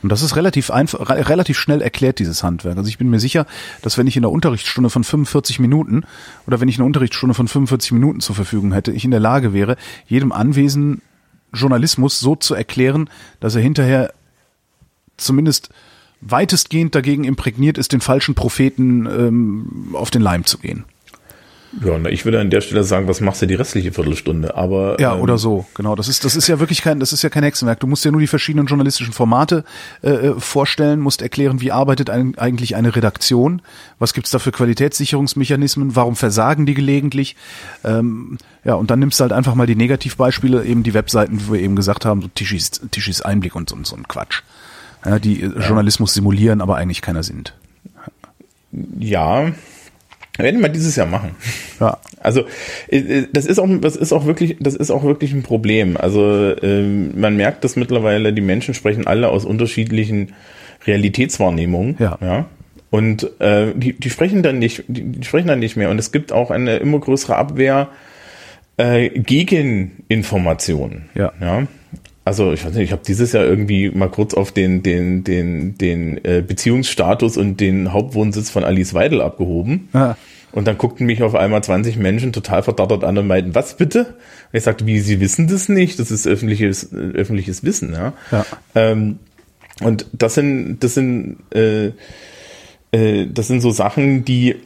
[0.03, 2.77] Und das ist relativ einfach, relativ schnell erklärt, dieses Handwerk.
[2.77, 3.45] Also ich bin mir sicher,
[3.81, 6.03] dass wenn ich in einer Unterrichtsstunde von 45 Minuten
[6.45, 9.53] oder wenn ich eine Unterrichtsstunde von 45 Minuten zur Verfügung hätte, ich in der Lage
[9.53, 11.01] wäre, jedem Anwesen
[11.53, 14.13] Journalismus so zu erklären, dass er hinterher
[15.24, 15.69] zumindest
[16.21, 20.86] weitestgehend dagegen imprägniert ist, den falschen Propheten ähm, auf den Leim zu gehen.
[21.84, 24.55] Ja, na, ich würde an der Stelle sagen, was machst du die restliche Viertelstunde?
[24.55, 25.95] Aber ja, ähm, oder so, genau.
[25.95, 27.80] Das ist das ist ja wirklich kein das ist ja kein Hexenwerk.
[27.80, 29.63] Du musst ja nur die verschiedenen journalistischen Formate
[30.03, 33.61] äh, äh vorstellen, musst erklären, wie arbeitet ein, eigentlich eine Redaktion,
[33.97, 37.36] was gibt's da für Qualitätssicherungsmechanismen, warum versagen die gelegentlich?
[37.84, 41.53] Ähm, ja, und dann nimmst du halt einfach mal die Negativbeispiele, eben die Webseiten, wie
[41.53, 44.43] wir eben gesagt haben, so Tischis, Tischis Einblick und so, und so ein Quatsch
[45.20, 45.49] die ja.
[45.60, 47.54] Journalismus simulieren, aber eigentlich keiner sind.
[48.99, 49.51] Ja,
[50.38, 51.36] werden wir dieses Jahr machen.
[51.80, 51.97] Ja.
[52.20, 52.45] Also
[52.88, 55.97] äh, äh, das ist auch das ist auch wirklich das ist auch wirklich ein Problem.
[55.97, 60.34] Also ähm, man merkt, dass mittlerweile die Menschen sprechen alle aus unterschiedlichen
[60.86, 61.95] Realitätswahrnehmungen.
[61.99, 62.18] Ja.
[62.22, 62.45] ja?
[62.89, 65.89] Und äh, die, die sprechen dann nicht, die, die sprechen dann nicht mehr.
[65.89, 67.89] Und es gibt auch eine immer größere Abwehr
[68.78, 71.10] äh, gegen Informationen.
[71.16, 71.34] Ja.
[71.41, 71.68] ja?
[72.26, 75.78] Also ich weiß nicht, ich habe dieses Jahr irgendwie mal kurz auf den den den
[75.78, 79.89] den äh, Beziehungsstatus und den Hauptwohnsitz von Alice Weidel abgehoben.
[79.93, 80.17] Ja.
[80.53, 84.05] Und dann guckten mich auf einmal 20 Menschen total verdattert an und meinten, was bitte?
[84.05, 85.97] Und ich sagte, wie, Sie wissen das nicht?
[85.97, 88.13] Das ist öffentliches, öffentliches Wissen, ja.
[88.32, 88.45] ja.
[88.76, 89.17] Ähm,
[89.82, 91.88] und das sind, das sind, äh,
[92.91, 94.57] äh, das sind so Sachen, die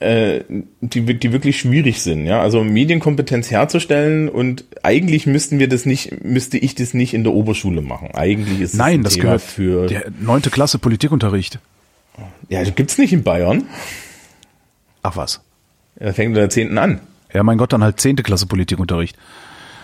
[0.00, 0.44] äh,
[0.80, 2.40] die, die wirklich schwierig sind, ja.
[2.40, 7.32] Also Medienkompetenz herzustellen und eigentlich müssten wir das nicht, müsste ich das nicht in der
[7.32, 8.10] Oberschule machen.
[8.14, 11.58] Eigentlich ist Nein, das, das gehört für der neunte Klasse Politikunterricht.
[12.48, 13.64] Ja, gibt's nicht in Bayern.
[15.02, 15.40] Ach was.
[16.00, 17.00] Ja, fängt in der zehnten an.
[17.32, 19.16] Ja, mein Gott, dann halt zehnte Klasse Politikunterricht.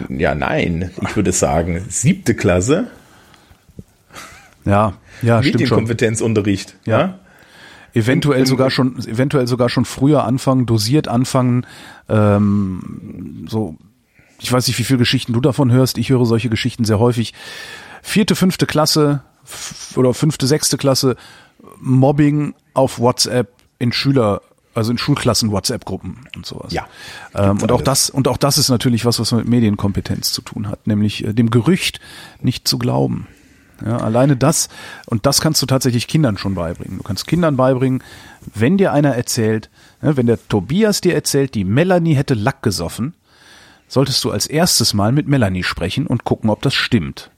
[0.09, 0.91] Ja, nein.
[1.03, 2.89] Ich würde sagen, siebte Klasse.
[4.65, 5.61] Ja, ja, stimmt schon.
[5.61, 6.99] Medienkompetenzunterricht, ja.
[6.99, 7.19] ja?
[7.95, 11.67] Eventuell sogar schon, eventuell sogar schon früher anfangen, dosiert anfangen,
[12.09, 13.77] ähm, so,
[14.41, 15.97] ich weiß nicht, wie viele Geschichten du davon hörst.
[15.97, 17.33] Ich höre solche Geschichten sehr häufig.
[18.03, 19.23] Vierte, fünfte Klasse
[19.97, 21.17] oder fünfte, sechste Klasse
[21.81, 24.43] Mobbing auf WhatsApp in Schüler
[24.75, 26.73] also in Schulklassen WhatsApp-Gruppen und sowas.
[26.73, 26.87] Ja.
[27.35, 30.69] Ähm, und auch das und auch das ist natürlich was, was mit Medienkompetenz zu tun
[30.69, 32.01] hat, nämlich äh, dem Gerücht
[32.41, 33.29] nicht zu glauben.
[33.85, 34.69] Ja, alleine das,
[35.07, 36.99] und das kannst du tatsächlich Kindern schon beibringen.
[36.99, 38.03] Du kannst Kindern beibringen,
[38.55, 39.71] wenn dir einer erzählt,
[40.01, 43.15] ne, wenn der Tobias dir erzählt, die Melanie hätte Lack gesoffen,
[43.89, 47.31] solltest du als erstes mal mit Melanie sprechen und gucken, ob das stimmt.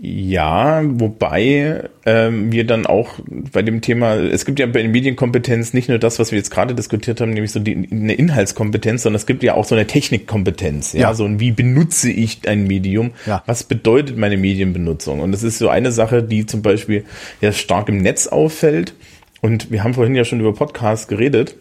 [0.00, 3.18] Ja, wobei ähm, wir dann auch
[3.52, 6.52] bei dem Thema, es gibt ja bei der Medienkompetenz nicht nur das, was wir jetzt
[6.52, 9.88] gerade diskutiert haben, nämlich so die, eine Inhaltskompetenz, sondern es gibt ja auch so eine
[9.88, 11.14] Technikkompetenz, ja, ja.
[11.14, 13.42] so ein wie benutze ich ein Medium, ja.
[13.46, 15.18] was bedeutet meine Medienbenutzung?
[15.18, 17.04] Und das ist so eine Sache, die zum Beispiel
[17.40, 18.94] ja stark im Netz auffällt.
[19.40, 21.56] Und wir haben vorhin ja schon über Podcasts geredet.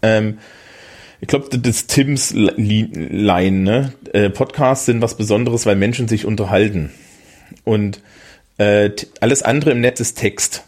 [0.00, 0.38] Ähm,
[1.20, 3.92] ich glaube, das Tims Line, ne?
[4.14, 6.90] Äh, Podcasts sind was Besonderes, weil Menschen sich unterhalten.
[7.64, 8.00] Und
[8.58, 8.90] äh,
[9.20, 10.64] alles andere im Netz ist Text.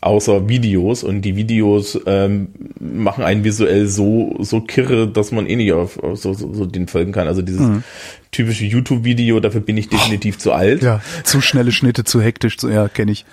[0.00, 5.56] Außer Videos und die Videos ähm, machen einen visuell so so kirre, dass man eh
[5.56, 7.26] nicht auf, auf so, so, so den folgen kann.
[7.26, 7.82] Also dieses mhm.
[8.30, 10.84] typische YouTube-Video, dafür bin ich definitiv oh, zu alt.
[10.84, 13.24] Ja, zu schnelle Schnitte, zu hektisch, zu, ja, kenne ich.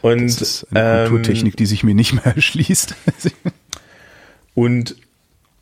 [0.00, 2.94] Und das ist eine ähm, Kulturtechnik, die sich mir nicht mehr erschließt.
[4.54, 4.96] und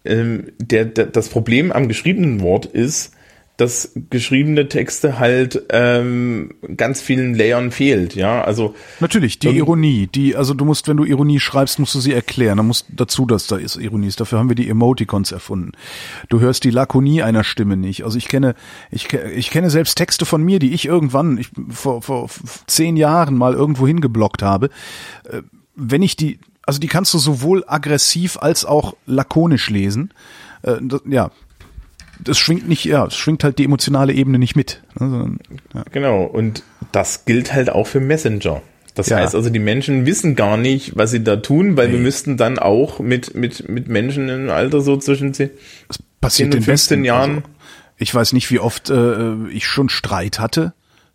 [0.05, 3.13] ähm, der, der, das Problem am geschriebenen Wort ist,
[3.61, 8.43] dass geschriebene Texte halt ähm, ganz vielen Layern fehlt, ja.
[8.43, 12.13] Also natürlich die Ironie, die also du musst, wenn du Ironie schreibst, musst du sie
[12.13, 12.57] erklären.
[12.57, 14.21] Dann musst dazu, dass da ist Ironie ist.
[14.21, 15.73] Dafür haben wir die Emoticons erfunden.
[16.29, 18.05] Du hörst die Lakonie einer Stimme nicht.
[18.05, 18.55] Also ich kenne
[18.91, 22.29] ich, ich kenne selbst Texte von mir, die ich irgendwann ich, vor, vor
[22.67, 24.71] zehn Jahren mal irgendwo hingeblockt habe.
[25.25, 25.43] Äh,
[25.77, 30.15] wenn ich die, also die kannst du sowohl aggressiv als auch lakonisch lesen.
[30.63, 30.77] Äh,
[31.09, 31.31] ja,
[32.25, 34.83] das schwingt nicht, ja, es schwingt halt die emotionale Ebene nicht mit.
[34.97, 35.39] Sondern,
[35.75, 35.85] ja.
[35.93, 36.63] Genau, und
[36.93, 38.63] das gilt halt auch für Messenger.
[38.95, 39.19] Das ja.
[39.19, 41.95] heißt also, die Menschen wissen gar nicht, was sie da tun, weil nee.
[41.95, 45.51] wir müssten dann auch mit, mit, mit Menschen im Alter so zwischen 10,
[45.89, 47.37] das passiert 10 und 15 Jahren.
[47.37, 47.43] Also,
[47.99, 50.73] ich weiß nicht, wie oft äh, ich schon Streit hatte,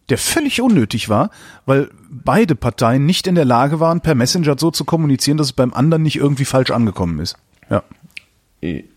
[0.10, 1.32] der völlig unnötig war,
[1.66, 5.54] weil beide Parteien nicht in der Lage waren, per Messenger so zu kommunizieren, dass es
[5.54, 7.38] beim anderen nicht irgendwie falsch angekommen ist.
[7.70, 7.84] Ja.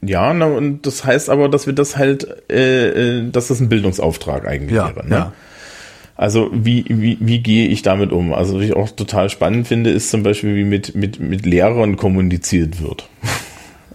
[0.03, 2.89] Ja, na, und das heißt aber, dass wir das halt, äh,
[3.19, 5.07] äh, dass das ein Bildungsauftrag eigentlich ja, wäre.
[5.07, 5.14] Ne?
[5.14, 5.33] Ja.
[6.16, 8.33] Also wie, wie, wie gehe ich damit um?
[8.33, 11.97] Also was ich auch total spannend finde, ist zum Beispiel, wie mit, mit, mit Lehrern
[11.97, 13.09] kommuniziert wird.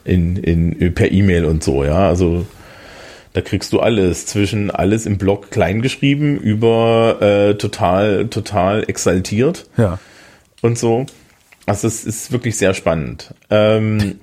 [0.05, 2.09] In, in, per E-Mail und so, ja.
[2.09, 2.45] Also
[3.31, 9.65] da kriegst du alles, zwischen alles im Blog kleingeschrieben über äh, total, total exaltiert.
[9.77, 9.99] Ja.
[10.61, 11.05] Und so.
[11.65, 13.33] Also es ist wirklich sehr spannend.
[13.49, 14.19] Ähm,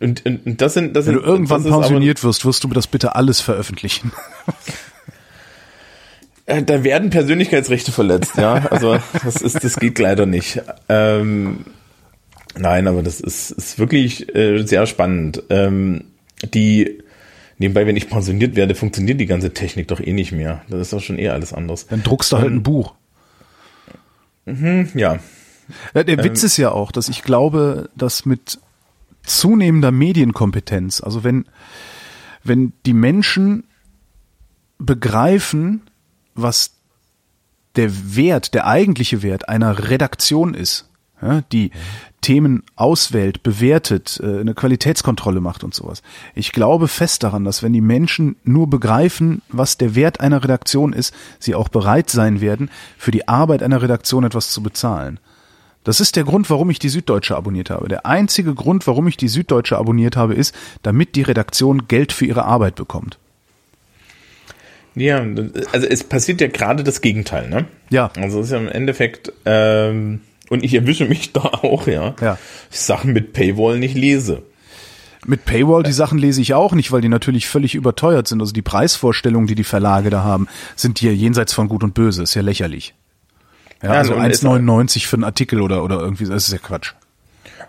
[0.00, 2.86] und, und, und das sind, das Wenn sind, du irgendwann pensioniert wirst, wirst du das
[2.86, 4.12] bitte alles veröffentlichen.
[6.46, 8.66] Äh, da werden Persönlichkeitsrechte verletzt, ja.
[8.70, 10.62] Also das ist, das geht leider nicht.
[10.88, 11.66] Ähm,
[12.56, 15.42] nein, aber das ist, ist wirklich äh, sehr spannend.
[15.50, 16.04] Ähm,
[16.54, 17.02] die
[17.58, 20.62] nebenbei, wenn ich pensioniert werde, funktioniert die ganze Technik doch eh nicht mehr.
[20.70, 21.86] Das ist doch schon eher alles anders.
[21.86, 22.94] Dann druckst du halt ähm, ein Buch.
[24.46, 25.18] Mhm, ja.
[25.92, 26.02] ja.
[26.02, 28.58] Der Witz ähm, ist ja auch, dass ich glaube, dass mit
[29.28, 31.46] zunehmender Medienkompetenz, also wenn,
[32.42, 33.64] wenn die Menschen
[34.78, 35.82] begreifen,
[36.34, 36.72] was
[37.76, 40.88] der Wert, der eigentliche Wert einer Redaktion ist,
[41.20, 41.70] ja, die.
[42.20, 46.02] Themen auswählt, bewertet, äh, eine Qualitätskontrolle macht und sowas.
[46.34, 50.92] Ich glaube fest daran, dass wenn die Menschen nur begreifen, was der Wert einer Redaktion
[50.92, 55.20] ist, sie auch bereit sein werden, für die Arbeit einer Redaktion etwas zu bezahlen.
[55.88, 57.88] Das ist der Grund, warum ich die Süddeutsche abonniert habe.
[57.88, 62.26] Der einzige Grund, warum ich die Süddeutsche abonniert habe, ist, damit die Redaktion Geld für
[62.26, 63.16] ihre Arbeit bekommt.
[64.94, 65.24] Ja,
[65.72, 67.64] also es passiert ja gerade das Gegenteil, ne?
[67.88, 68.10] Ja.
[68.20, 70.20] Also es ist ja im Endeffekt, ähm,
[70.50, 72.36] und ich erwische mich da auch, ja, ja.
[72.70, 74.42] ich Sachen mit Paywall nicht lese.
[75.24, 78.42] Mit Paywall, die Sachen lese ich auch nicht, weil die natürlich völlig überteuert sind.
[78.42, 82.24] Also die Preisvorstellungen, die die Verlage da haben, sind hier jenseits von Gut und Böse.
[82.24, 82.94] Ist ja lächerlich.
[83.82, 86.94] Ja, ja also 1,99 für einen Artikel oder, oder irgendwie, das ist ja Quatsch.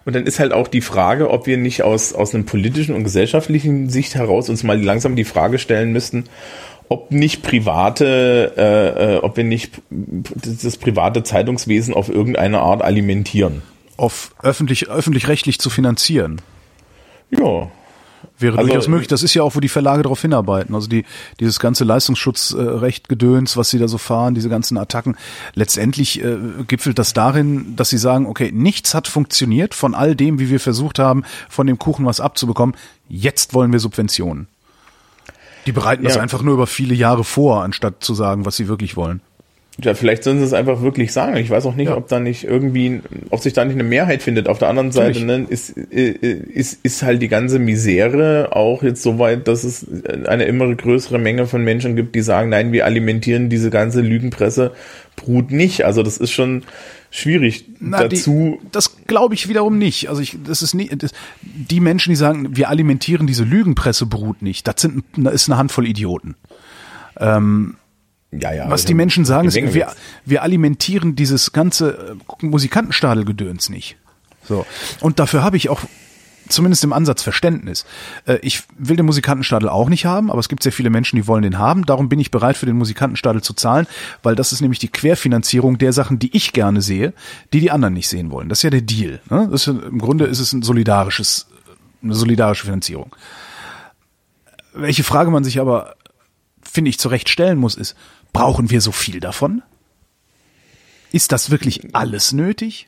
[0.05, 3.03] Und dann ist halt auch die Frage, ob wir nicht aus, aus einem politischen und
[3.03, 6.25] gesellschaftlichen Sicht heraus uns mal langsam die Frage stellen müssten,
[6.87, 13.61] ob nicht private, äh, äh, ob wir nicht das private Zeitungswesen auf irgendeine Art alimentieren.
[13.97, 16.41] Auf öffentlich, öffentlich-rechtlich zu finanzieren.
[17.29, 17.69] Ja.
[18.39, 19.07] Wäre also, durchaus möglich.
[19.07, 20.73] Das ist ja auch, wo die Verlage darauf hinarbeiten.
[20.73, 21.03] Also die,
[21.39, 25.17] dieses ganze Leistungsschutzrecht Gedöns, was sie da so fahren, diese ganzen Attacken.
[25.55, 26.37] Letztendlich äh,
[26.67, 30.59] gipfelt das darin, dass sie sagen, okay, nichts hat funktioniert von all dem, wie wir
[30.59, 32.75] versucht haben, von dem Kuchen was abzubekommen.
[33.09, 34.47] Jetzt wollen wir Subventionen.
[35.65, 36.09] Die bereiten ja.
[36.09, 39.21] das einfach nur über viele Jahre vor, anstatt zu sagen, was sie wirklich wollen.
[39.81, 41.37] Ja, vielleicht sollen sie es einfach wirklich sagen.
[41.37, 41.97] Ich weiß auch nicht, ja.
[41.97, 44.47] ob da nicht irgendwie, ob sich da nicht eine Mehrheit findet.
[44.47, 49.19] Auf der anderen Seite ne, ist, ist, ist halt die ganze Misere auch jetzt so
[49.19, 49.85] weit, dass es
[50.25, 54.71] eine immer größere Menge von Menschen gibt, die sagen, nein, wir alimentieren diese ganze Lügenpresse
[55.15, 55.85] Brut nicht.
[55.85, 56.63] Also das ist schon,
[57.11, 58.59] schwierig Na, dazu.
[58.61, 60.09] Die, das glaube ich wiederum nicht.
[60.09, 61.11] Also ich, das ist nicht, das,
[61.41, 65.87] die Menschen, die sagen, wir alimentieren diese Lügenpressebrut nicht, das sind, das ist eine Handvoll
[65.87, 66.35] Idioten.
[67.17, 67.75] Ähm,
[68.31, 69.91] ja, ja, was die Menschen sagen, ist, wir,
[70.25, 73.97] wir alimentieren dieses ganze äh, Musikantenstadelgedöns nicht.
[74.47, 74.65] So.
[74.99, 75.81] Und dafür habe ich auch
[76.49, 77.85] zumindest im Ansatz Verständnis.
[78.25, 81.27] Äh, ich will den Musikantenstadel auch nicht haben, aber es gibt sehr viele Menschen, die
[81.27, 81.85] wollen den haben.
[81.85, 83.87] Darum bin ich bereit, für den Musikantenstadel zu zahlen,
[84.23, 87.13] weil das ist nämlich die Querfinanzierung der Sachen, die ich gerne sehe,
[87.53, 88.49] die die anderen nicht sehen wollen.
[88.49, 89.21] Das ist ja der Deal.
[89.29, 89.47] Ne?
[89.51, 91.47] Das ist, Im Grunde ist es ein solidarisches,
[92.03, 93.15] eine solidarische Finanzierung.
[94.73, 95.95] Welche Frage man sich aber,
[96.61, 97.95] finde ich, zu Recht stellen muss, ist,
[98.33, 99.61] brauchen wir so viel davon?
[101.11, 102.87] Ist das wirklich alles nötig?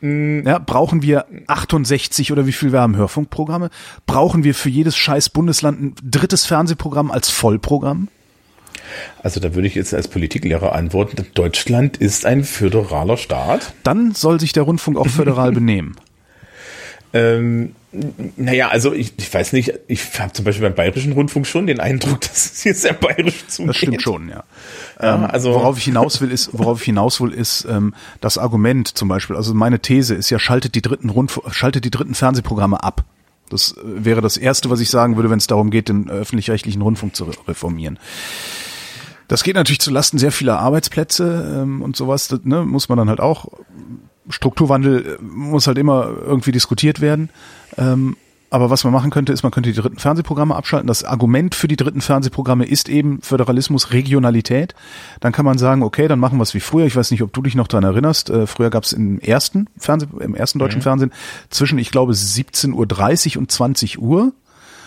[0.00, 3.70] Ja, brauchen wir 68 oder wie viel wir haben Hörfunkprogramme?
[4.06, 8.08] Brauchen wir für jedes scheiß Bundesland ein drittes Fernsehprogramm als Vollprogramm?
[9.22, 13.72] Also da würde ich jetzt als Politiklehrer antworten, Deutschland ist ein föderaler Staat.
[13.82, 15.96] Dann soll sich der Rundfunk auch föderal benehmen.
[17.14, 17.76] Ähm,
[18.36, 21.78] naja, also ich, ich weiß nicht, ich habe zum Beispiel beim Bayerischen Rundfunk schon den
[21.78, 23.68] Eindruck, dass es hier sehr bayerisch zugeht.
[23.68, 24.42] Das stimmt schon, ja.
[24.98, 28.88] ähm, also worauf ich hinaus will, ist, worauf ich hinaus will, ist ähm, das Argument
[28.88, 29.36] zum Beispiel.
[29.36, 33.04] Also meine These ist ja, schaltet die dritten Rundfunk, schaltet die dritten Fernsehprogramme ab.
[33.48, 36.82] Das äh, wäre das erste, was ich sagen würde, wenn es darum geht, den öffentlich-rechtlichen
[36.82, 38.00] Rundfunk zu reformieren.
[39.28, 42.26] Das geht natürlich zu Lasten sehr vieler Arbeitsplätze ähm, und sowas.
[42.26, 43.46] Das, ne, muss man dann halt auch
[44.28, 47.30] Strukturwandel muss halt immer irgendwie diskutiert werden.
[47.76, 48.16] Ähm,
[48.54, 50.86] aber was man machen könnte, ist, man könnte die dritten Fernsehprogramme abschalten.
[50.86, 54.76] Das Argument für die dritten Fernsehprogramme ist eben Föderalismus, Regionalität.
[55.18, 56.86] Dann kann man sagen, okay, dann machen wir es wie früher.
[56.86, 58.30] Ich weiß nicht, ob du dich noch daran erinnerst.
[58.30, 60.84] Äh, früher gab es im ersten Fernseh, im ersten deutschen mhm.
[60.84, 61.12] Fernsehen
[61.50, 64.32] zwischen, ich glaube, 17.30 Uhr und 20 Uhr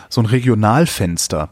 [0.08, 1.50] so ein Regionalfenster.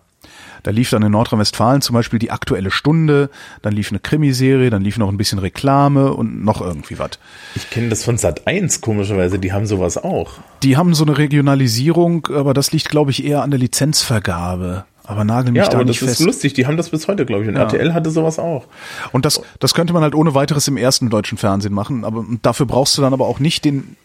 [0.65, 3.29] Da lief dann in Nordrhein-Westfalen zum Beispiel die aktuelle Stunde,
[3.61, 7.11] dann lief eine Krimiserie, dann lief noch ein bisschen Reklame und noch irgendwie was.
[7.53, 10.39] Ich kenne das von Sat 1 komischerweise, die haben sowas auch.
[10.63, 14.85] Die haben so eine Regionalisierung, aber das liegt, glaube ich, eher an der Lizenzvergabe.
[15.03, 16.21] Aber nagel mich ja, da aber nicht das fest.
[16.21, 17.49] ist lustig, die haben das bis heute, glaube ich.
[17.49, 17.61] Und ja.
[17.61, 18.65] RTL hatte sowas auch.
[19.11, 22.03] Und das, das könnte man halt ohne weiteres im ersten deutschen Fernsehen machen.
[22.03, 23.97] Aber dafür brauchst du dann aber auch nicht den,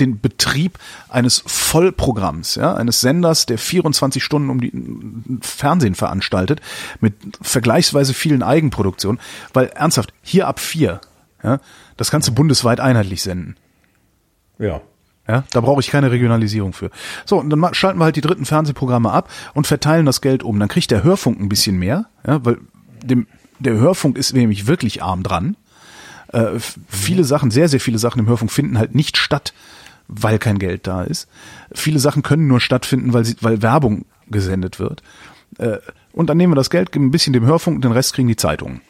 [0.00, 0.78] den Betrieb
[1.08, 4.72] eines Vollprogramms, ja, eines Senders, der 24 Stunden um die
[5.40, 6.60] Fernsehen veranstaltet,
[7.00, 9.20] mit vergleichsweise vielen Eigenproduktionen,
[9.52, 11.00] weil ernsthaft, hier ab vier,
[11.42, 11.60] ja,
[11.96, 13.56] das kannst du bundesweit einheitlich senden.
[14.58, 14.80] Ja.
[15.26, 16.90] Ja, da brauche ich keine Regionalisierung für.
[17.24, 20.58] So, und dann schalten wir halt die dritten Fernsehprogramme ab und verteilen das Geld um.
[20.58, 22.58] Dann kriegt der Hörfunk ein bisschen mehr, ja, weil
[23.02, 23.26] dem,
[23.58, 25.56] der Hörfunk ist nämlich wirklich arm dran.
[26.28, 29.54] Äh, viele Sachen, sehr, sehr viele Sachen im Hörfunk finden halt nicht statt,
[30.08, 31.28] weil kein Geld da ist.
[31.72, 35.02] Viele Sachen können nur stattfinden, weil, sie, weil Werbung gesendet wird.
[35.58, 35.78] Äh,
[36.12, 38.28] und dann nehmen wir das Geld, geben ein bisschen dem Hörfunk und den Rest kriegen
[38.28, 38.80] die Zeitungen.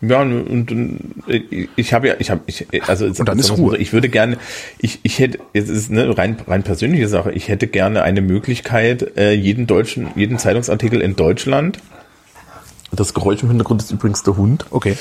[0.00, 1.04] Ja, und, und
[1.76, 3.76] ich habe ja, ich habe, ich, also und dann ist Ruhe.
[3.76, 4.36] ich würde gerne,
[4.78, 9.16] ich, ich hätte, jetzt ist eine rein, rein persönliche Sache, ich hätte gerne eine Möglichkeit,
[9.16, 11.78] äh, jeden deutschen, jeden Zeitungsartikel in Deutschland,
[12.90, 14.66] das Geräusch im Hintergrund ist übrigens der Hund.
[14.70, 14.98] Okay.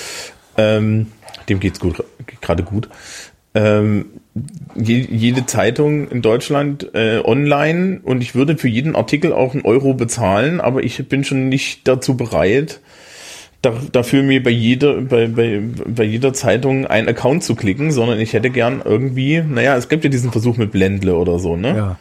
[0.56, 1.08] Ähm,
[1.50, 2.04] dem geht's gut,
[2.40, 2.88] gerade gut
[3.54, 4.06] ähm,
[4.76, 9.64] je, jede Zeitung in Deutschland äh, online und ich würde für jeden Artikel auch einen
[9.64, 12.80] Euro bezahlen, aber ich bin schon nicht dazu bereit,
[13.62, 18.20] da, dafür mir bei jeder, bei, bei, bei jeder Zeitung einen Account zu klicken, sondern
[18.20, 21.76] ich hätte gern irgendwie, naja, es gibt ja diesen Versuch mit Blendle oder so, ne?
[21.76, 21.98] Ja.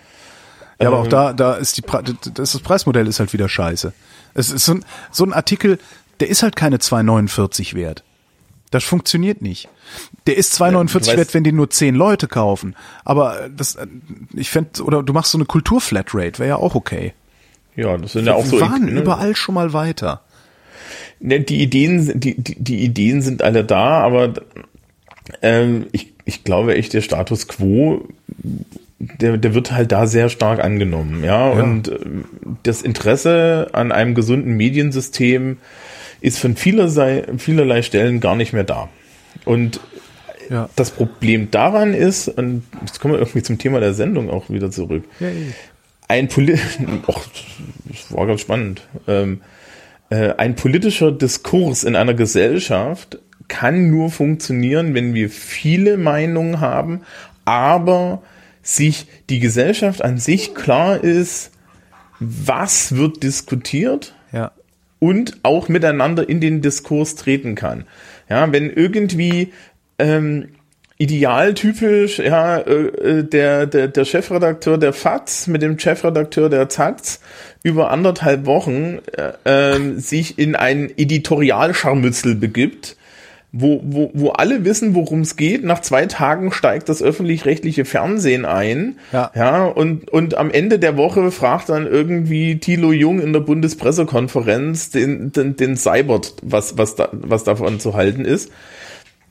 [0.80, 3.92] Ja, aber auch ähm, da, da ist die, das, das Preismodell ist halt wieder scheiße.
[4.32, 5.78] Es ist so ein, so ein Artikel,
[6.20, 8.02] der ist halt keine 2,49 wert.
[8.70, 9.68] Das funktioniert nicht.
[10.26, 12.76] Der ist 2,49 wert, wenn den nur 10 Leute kaufen.
[13.04, 13.76] Aber das,
[14.34, 17.12] ich fände, oder du machst so eine Kulturflatrate, wäre ja auch okay.
[17.74, 18.56] Ja, das sind ja auch Wir so.
[18.56, 19.00] Wir waren ne?
[19.00, 20.22] überall schon mal weiter.
[21.18, 24.34] Ne, die Ideen, die, die, die Ideen sind alle da, aber
[25.42, 28.06] ähm, ich, ich glaube echt, der Status quo,
[28.98, 31.54] der, der wird halt da sehr stark angenommen, ja.
[31.54, 31.62] ja.
[31.62, 31.98] Und äh,
[32.62, 35.58] das Interesse an einem gesunden Mediensystem
[36.20, 38.88] ist von vielerlei, vielerlei Stellen gar nicht mehr da.
[39.44, 39.80] Und
[40.50, 40.68] ja.
[40.76, 44.70] das Problem daran ist, und jetzt kommen wir irgendwie zum Thema der Sendung auch wieder
[44.70, 45.04] zurück.
[45.20, 45.28] Ja.
[46.08, 46.58] Ein Poli
[47.06, 47.24] Och,
[47.84, 48.82] das war ganz spannend.
[49.06, 49.40] Ähm,
[50.10, 53.18] äh, ein politischer Diskurs in einer Gesellschaft
[53.48, 57.02] kann nur funktionieren, wenn wir viele Meinungen haben,
[57.44, 58.22] aber
[58.62, 61.52] sich die Gesellschaft an sich klar ist,
[62.18, 64.14] was wird diskutiert
[65.00, 67.86] und auch miteinander in den Diskurs treten kann.
[68.28, 69.52] Ja, wenn irgendwie
[69.98, 70.50] ähm,
[71.00, 77.20] idealtypisch, ja, äh, äh, der, der, der Chefredakteur der FAZ mit dem Chefredakteur der ZAZ
[77.62, 82.96] über anderthalb Wochen äh, äh, sich in ein Editorialscharmützel begibt,
[83.52, 85.64] wo, wo, wo alle wissen, worum es geht.
[85.64, 88.96] Nach zwei Tagen steigt das öffentlich-rechtliche Fernsehen ein.
[89.12, 89.30] Ja.
[89.34, 94.90] ja und, und am Ende der Woche fragt dann irgendwie Thilo Jung in der Bundespressekonferenz
[94.90, 98.50] den, den, den Cybert, was, was, da, was davon zu halten ist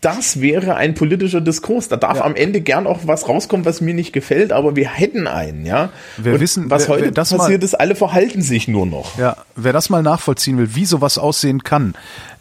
[0.02, 1.90] das wäre ein politischer Diskurs.
[1.90, 2.24] Da darf ja.
[2.24, 5.90] am Ende gern auch was rauskommen, was mir nicht gefällt, aber wir hätten einen, ja.
[6.18, 8.86] Wir Und wissen, was wer, heute wer das passiert mal, ist, alle verhalten sich nur
[8.86, 9.18] noch.
[9.18, 11.96] Ja, wer das mal nachvollziehen will, wie sowas aussehen kann,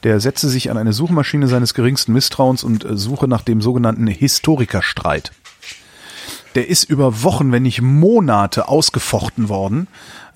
[0.04, 4.06] der setze sich an eine Suchmaschine seines geringsten Misstrauens und äh, suche nach dem sogenannten
[4.06, 5.32] Historikerstreit.
[6.55, 9.86] Der ist über Wochen, wenn nicht Monate ausgefochten worden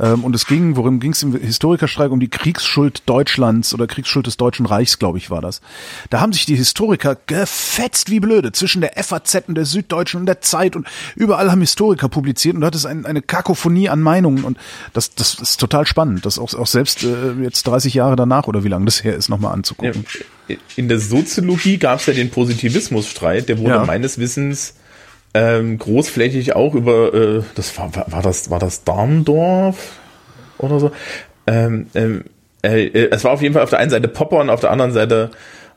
[0.02, 2.10] ähm, und es ging, worum ging es im Historikerstreik?
[2.10, 5.60] Um die Kriegsschuld Deutschlands oder Kriegsschuld des Deutschen Reichs, glaube ich, war das.
[6.10, 10.26] Da haben sich die Historiker gefetzt wie blöde zwischen der FAZ und der Süddeutschen und
[10.26, 14.00] der Zeit und überall haben Historiker publiziert und da hat es ein, eine Kakophonie an
[14.00, 14.58] Meinungen und
[14.92, 18.64] das, das ist total spannend, das auch, auch selbst äh, jetzt 30 Jahre danach oder
[18.64, 20.04] wie lange das her ist, nochmal anzugucken.
[20.48, 23.84] Ja, in der Soziologie gab es ja den Positivismusstreit, der wurde ja.
[23.84, 24.74] meines Wissens
[25.34, 29.92] ähm, großflächig auch über, äh, das war, war, das, war das Darmdorf
[30.58, 30.90] oder so?
[31.46, 32.24] Ähm, ähm,
[32.62, 34.70] äh, äh, es war auf jeden Fall auf der einen Seite Popper und auf der
[34.70, 35.30] anderen Seite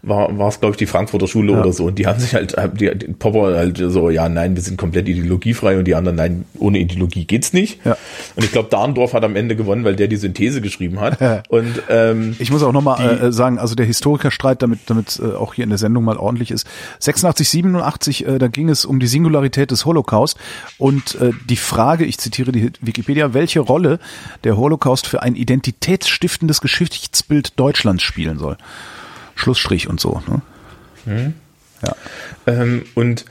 [0.07, 1.59] war war es glaube ich die Frankfurter Schule Ja.
[1.61, 4.61] oder so und die haben sich halt die, die Popper halt so ja nein wir
[4.63, 7.97] sind komplett ideologiefrei und die anderen nein ohne Ideologie geht's nicht Ja.
[8.35, 11.83] und ich glaube Dahndorf hat am Ende gewonnen weil der die Synthese geschrieben hat und
[11.89, 15.53] ähm, Ich muss auch nochmal Die- äh, sagen, also der Historikerstreit, damit damit äh, auch
[15.53, 16.67] hier in der Sendung mal ordentlich ist.
[16.99, 20.37] 86, 87, äh, da ging es um die Singularität des Holocaust
[20.77, 23.99] und äh, die Frage, ich zitiere die Wikipedia, welche Rolle
[24.43, 28.57] der Holocaust für ein identitätsstiftendes Geschichtsbild Deutschlands spielen soll.
[29.35, 30.21] Schlussstrich und so.
[31.05, 31.33] Ne?
[31.85, 31.95] Ja.
[32.47, 33.25] Ähm, und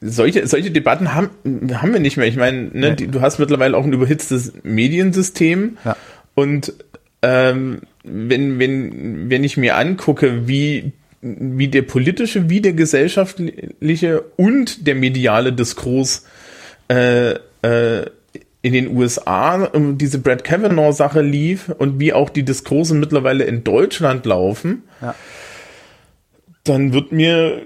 [0.00, 1.30] solche, solche Debatten haben,
[1.74, 2.26] haben wir nicht mehr.
[2.26, 3.06] Ich meine, ne, Nee.
[3.06, 5.78] du hast mittlerweile auch ein überhitztes Mediensystem.
[5.84, 5.96] Ja.
[6.34, 6.72] Und
[7.22, 14.86] ähm, wenn, wenn, wenn ich mir angucke, wie, wie der politische, wie der gesellschaftliche und
[14.86, 16.24] der mediale Diskurs
[16.88, 18.06] äh, äh,
[18.62, 23.62] in den USA um diese Brad Kavanaugh-Sache lief und wie auch die Diskurse mittlerweile in
[23.64, 25.14] Deutschland laufen, Ja.
[26.64, 27.62] dann wird mir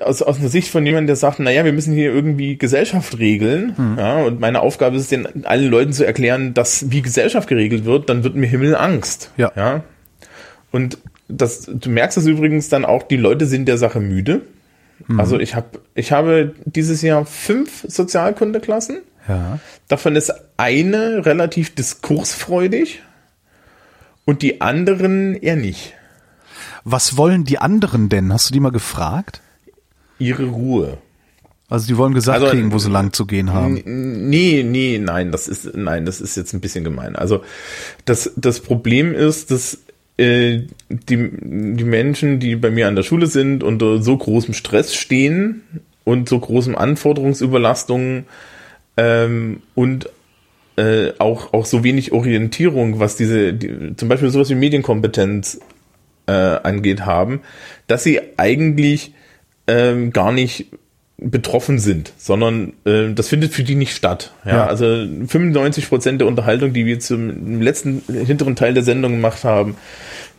[0.00, 3.74] aus, aus einer Sicht von jemandem, der sagt, naja, wir müssen hier irgendwie Gesellschaft regeln,
[3.96, 7.84] ja, und meine Aufgabe ist es, den allen Leuten zu erklären, dass wie Gesellschaft geregelt
[7.86, 9.30] wird, dann wird mir Himmelangst.
[9.38, 9.52] Ja.
[9.56, 9.84] ja.
[10.70, 10.98] Und
[11.28, 14.42] das, du merkst es übrigens dann auch, die Leute sind der Sache müde.
[15.16, 18.98] Also ich habe, ich habe dieses Jahr fünf Sozialkundeklassen.
[19.28, 19.58] Ja.
[19.88, 23.02] Davon ist eine relativ diskursfreudig
[24.24, 25.94] und die anderen eher nicht.
[26.84, 28.32] Was wollen die anderen denn?
[28.32, 29.40] Hast du die mal gefragt?
[30.18, 30.98] Ihre Ruhe.
[31.68, 33.80] Also die wollen gesagt Also, kriegen, wo sie lang zu gehen haben.
[34.28, 37.14] Nee, nee, nein, das ist, nein, das ist jetzt ein bisschen gemein.
[37.14, 37.44] Also,
[38.04, 39.78] das, das Problem ist, dass
[40.16, 44.96] äh, die, die Menschen, die bei mir an der Schule sind, unter so großem Stress
[44.96, 45.62] stehen
[46.02, 48.26] und so großen Anforderungsüberlastungen
[48.96, 50.08] ähm, und
[50.76, 55.60] äh, auch, auch so wenig Orientierung, was diese, die, zum Beispiel sowas wie Medienkompetenz
[56.26, 57.40] äh, angeht, haben,
[57.86, 59.12] dass sie eigentlich
[59.66, 60.66] ähm, gar nicht
[61.22, 64.32] betroffen sind, sondern äh, das findet für die nicht statt.
[64.46, 64.66] Ja, Ja.
[64.66, 69.76] also 95 Prozent der Unterhaltung, die wir zum letzten hinteren Teil der Sendung gemacht haben,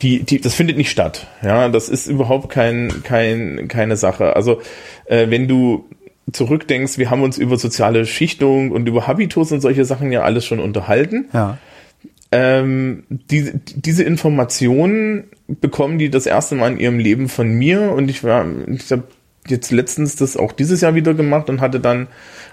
[0.01, 1.27] die, die, das findet nicht statt.
[1.43, 4.35] Ja, das ist überhaupt kein, kein, keine Sache.
[4.35, 4.61] Also
[5.05, 5.87] äh, wenn du
[6.31, 10.45] zurückdenkst, wir haben uns über soziale Schichtung und über Habitus und solche Sachen ja alles
[10.45, 11.57] schon unterhalten Ja.
[12.31, 18.09] ähm, diese, diese Informationen bekommen die das erste Mal in ihrem Leben von mir und
[18.09, 19.03] ich war, ich habe
[19.47, 22.07] jetzt letztens das auch dieses Jahr wieder gemacht und hatte dann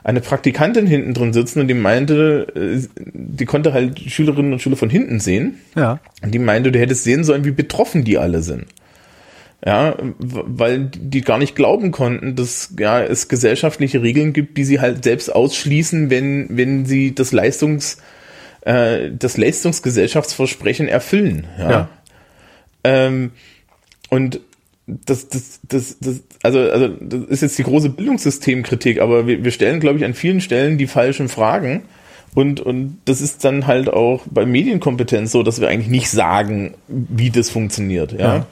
[0.05, 4.77] eine Praktikantin hinten drin sitzen und die meinte, äh, die konnte halt Schülerinnen und Schüler
[4.77, 6.01] von hinten sehen Ja.
[6.23, 8.65] und die meinte, du hättest sehen sollen, wie betroffen die alle sind.
[9.65, 14.79] Ja, weil die gar nicht glauben konnten, dass ja, es gesellschaftliche Regeln gibt, die sie
[14.79, 17.99] halt selbst ausschließen, wenn, wenn sie das Leistungs,
[18.61, 21.49] äh, das Leistungsgesellschaftsversprechen erfüllen.
[21.59, 21.71] Ja.
[21.71, 21.89] Ja.
[22.85, 23.33] Ähm,
[24.11, 24.41] und
[24.87, 29.51] das, das, das, das, also, also, das ist jetzt die große Bildungssystemkritik, aber wir, wir
[29.51, 31.83] stellen, glaube ich, an vielen Stellen die falschen Fragen.
[32.35, 36.75] Und, und das ist dann halt auch bei Medienkompetenz so, dass wir eigentlich nicht sagen,
[36.87, 38.13] wie das funktioniert.
[38.13, 38.19] Ja.
[38.19, 38.47] Ja.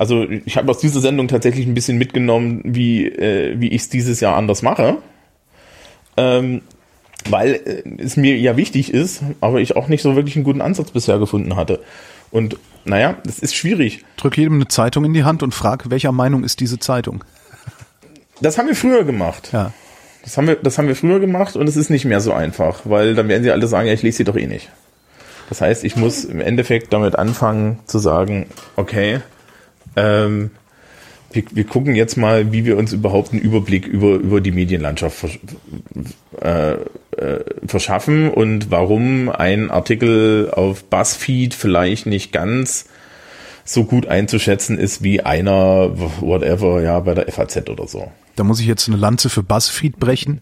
[0.00, 3.88] Also ich habe aus dieser Sendung tatsächlich ein bisschen mitgenommen, wie, äh, wie ich es
[3.90, 4.96] dieses Jahr anders mache.
[6.16, 6.62] Ähm,
[7.28, 10.62] weil äh, es mir ja wichtig ist, aber ich auch nicht so wirklich einen guten
[10.62, 11.80] Ansatz bisher gefunden hatte.
[12.30, 14.02] Und naja, das ist schwierig.
[14.16, 17.22] Drück jedem eine Zeitung in die Hand und frag, welcher Meinung ist diese Zeitung?
[18.40, 19.50] Das haben wir früher gemacht.
[19.52, 19.74] Ja.
[20.22, 22.80] Das haben wir, das haben wir früher gemacht und es ist nicht mehr so einfach,
[22.84, 24.70] weil dann werden sie alle sagen, ja, ich lese sie doch eh nicht.
[25.50, 28.46] Das heißt, ich muss im Endeffekt damit anfangen zu sagen,
[28.76, 29.20] okay,
[29.96, 30.50] ähm,
[31.32, 35.16] wir, wir gucken jetzt mal, wie wir uns überhaupt einen Überblick über, über die Medienlandschaft
[35.16, 35.38] versch
[36.40, 42.86] äh, äh, verschaffen und warum ein Artikel auf BuzzFeed vielleicht nicht ganz
[43.64, 48.10] so gut einzuschätzen ist wie einer, whatever, ja, bei der FAZ oder so.
[48.36, 50.40] Da muss ich jetzt eine Lanze für BuzzFeed brechen.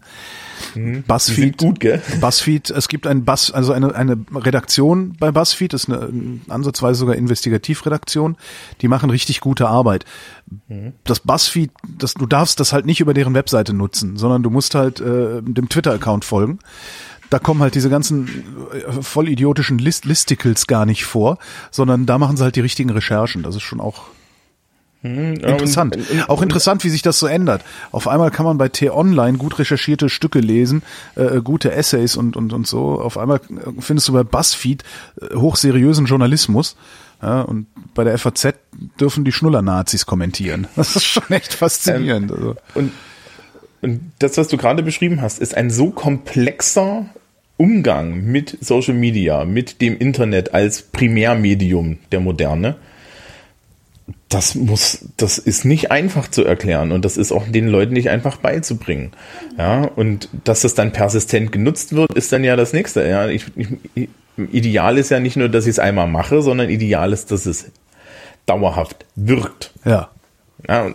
[0.73, 2.01] Sind BuzzFeed, gut, gell?
[2.19, 6.99] BuzzFeed, es gibt ein Buzz, also eine, eine Redaktion bei BuzzFeed, das ist eine ansatzweise
[6.99, 8.37] sogar Investigativredaktion,
[8.81, 10.05] die machen richtig gute Arbeit.
[11.03, 14.75] Das BuzzFeed, das, du darfst das halt nicht über deren Webseite nutzen, sondern du musst
[14.75, 16.59] halt äh, dem Twitter-Account folgen.
[17.29, 18.27] Da kommen halt diese ganzen
[18.73, 21.37] äh, vollidiotischen List Listicles gar nicht vor,
[21.69, 23.43] sondern da machen sie halt die richtigen Recherchen.
[23.43, 24.05] Das ist schon auch
[25.01, 25.95] Interessant.
[25.95, 27.63] und- und- auch interessant, wie sich das so ändert.
[27.91, 30.83] Auf einmal kann man bei T-Online gut recherchierte Stücke lesen,
[31.15, 32.99] äh, gute Essays und, und, und so.
[33.01, 34.83] Auf einmal äh, findest du bei BuzzFeed
[35.21, 36.75] äh, hochseriösen Journalismus.
[37.21, 38.53] Ja, und bei der FAZ
[38.99, 40.67] dürfen die Schnuller-Nazis kommentieren.
[40.75, 42.31] Das ist schon echt faszinierend.
[42.31, 42.55] also.
[42.75, 42.91] Und,
[43.81, 47.05] und das, was du gerade beschrieben hast, ist ein so komplexer
[47.57, 52.75] Umgang mit Social Media, mit dem Internet als Primärmedium der Moderne,
[54.29, 58.09] das muss, das ist nicht einfach zu erklären und das ist auch den Leuten nicht
[58.09, 59.11] einfach beizubringen.
[59.57, 63.07] Ja, und dass das dann persistent genutzt wird, ist dann ja das nächste.
[63.07, 63.45] Ja, ich,
[63.95, 64.09] ich,
[64.51, 67.71] ideal ist ja nicht nur, dass ich es einmal mache, sondern ideal ist, dass es
[68.45, 69.73] dauerhaft wirkt.
[69.85, 70.09] Ja.
[70.67, 70.93] Ja,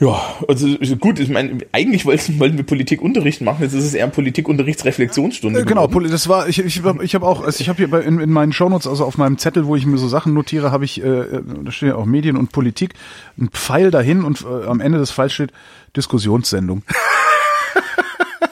[0.00, 0.66] ja, also
[0.98, 5.60] gut, ich meine, eigentlich wollten, wollten wir Politikunterricht machen, jetzt ist es eher Politikunterrichtsreflexionsstunde.
[5.60, 8.18] Äh, genau, das war, ich, ich, ich habe auch, also ich habe hier bei, in,
[8.18, 11.00] in meinen Shownotes, also auf meinem Zettel, wo ich mir so Sachen notiere, habe ich,
[11.02, 12.94] äh, da steht ja auch Medien und Politik,
[13.38, 15.52] ein Pfeil dahin und äh, am Ende des Pfeils steht
[15.96, 16.82] Diskussionssendung.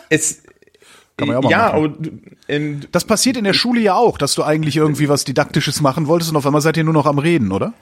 [0.09, 0.43] es,
[1.17, 1.85] Kann man ja auch mal ja, machen.
[1.85, 1.95] aber
[2.47, 6.07] ähm, Das passiert in der Schule ja auch, dass du eigentlich irgendwie was Didaktisches machen
[6.07, 7.73] wolltest und auf einmal seid ihr nur noch am Reden, oder?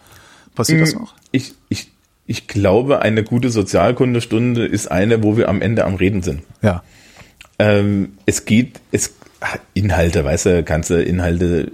[0.55, 1.15] Passiert das noch?
[1.31, 1.93] ich, ich,
[2.27, 6.43] ich glaube, eine gute Sozialkundestunde ist eine, wo wir am Ende am Reden sind.
[6.63, 6.83] Ja.
[7.59, 9.15] Ähm, es geht, es
[9.75, 11.71] Inhalte, weißt du, kannst du Inhalte,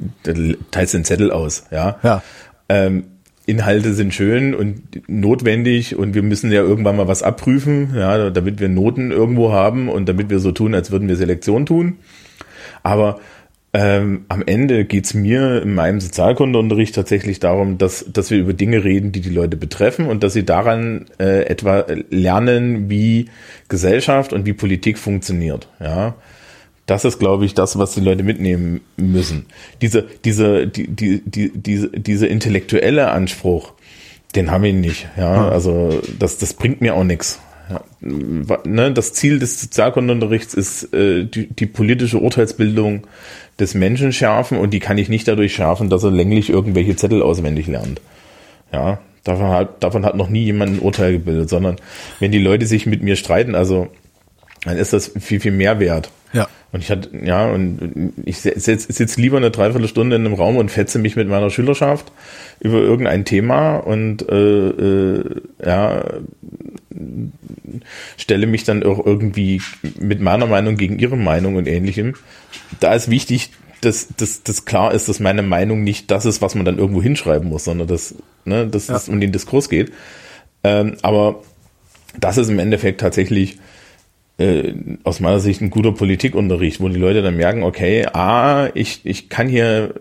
[0.71, 1.99] teilst den Zettel aus, ja.
[2.03, 2.23] Ja.
[2.69, 3.05] Ähm,
[3.47, 8.59] Inhalte sind schön und notwendig und wir müssen ja irgendwann mal was abprüfen, ja, damit
[8.59, 11.99] wir Noten irgendwo haben und damit wir so tun, als würden wir Selektion tun.
[12.83, 13.21] Aber
[13.73, 18.85] ähm, am Ende geht's mir in meinem Sozialkundeunterricht tatsächlich darum, dass, dass wir über Dinge
[18.85, 23.29] reden, die die Leute betreffen und dass sie daran äh, etwa lernen, wie
[23.69, 25.69] Gesellschaft und wie Politik funktioniert.
[25.81, 26.15] Ja,
[26.87, 29.47] das ist, glaube ich, das, was die Leute mitnehmen müssen.
[29.83, 33.73] Diese, diese, die, die, die, diese, diese intellektuelle Anspruch,
[34.37, 35.09] den haben wir nicht.
[35.17, 37.41] Ja, also das, das bringt mir auch nichts.
[37.69, 43.09] Ja, ne, das Ziel des Sozialkundeunterrichts ist äh, die, die politische Urteilsbildung
[43.59, 47.23] des Menschen schärfen und die kann ich nicht dadurch schärfen, dass er länglich irgendwelche Zettel
[47.23, 48.01] auswendig lernt.
[48.73, 51.77] Ja, davon hat, davon hat noch nie jemand ein Urteil gebildet, sondern
[52.21, 53.89] wenn die Leute sich mit mir streiten, also
[54.65, 56.11] dann ist das viel, viel mehr wert.
[56.33, 56.49] Ja.
[56.73, 60.71] Und ich hatte, ja, und ich sitze sitz lieber eine Dreiviertelstunde in einem Raum und
[60.71, 62.13] fetze mich mit meiner Schülerschaft
[62.61, 65.25] über irgendein Thema und äh, äh,
[65.65, 66.05] ja,
[68.17, 69.63] stelle mich dann auch irgendwie
[69.99, 72.15] mit meiner Meinung gegen ihre Meinung und ähnlichem.
[72.81, 76.55] Da ist wichtig, dass, dass, dass klar ist, dass meine Meinung nicht das ist, was
[76.55, 79.93] man dann irgendwo hinschreiben muss, sondern dass, ne, dass es um den Diskurs geht.
[80.65, 81.43] Ähm, aber
[82.19, 83.59] das ist im Endeffekt tatsächlich
[84.39, 89.01] äh, aus meiner Sicht ein guter Politikunterricht, wo die Leute dann merken, okay, ah, ich,
[89.05, 89.95] ich kann hier,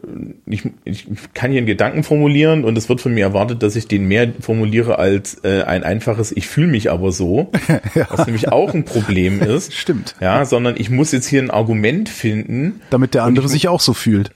[0.45, 3.87] ich, ich kann hier einen Gedanken formulieren und es wird von mir erwartet, dass ich
[3.87, 7.49] den mehr formuliere als äh, ein einfaches, ich fühle mich aber so,
[8.09, 9.73] was nämlich auch ein Problem ist.
[9.73, 10.15] Stimmt.
[10.19, 13.79] Ja, sondern ich muss jetzt hier ein Argument finden, Damit der andere ich- sich auch
[13.79, 14.31] so fühlt.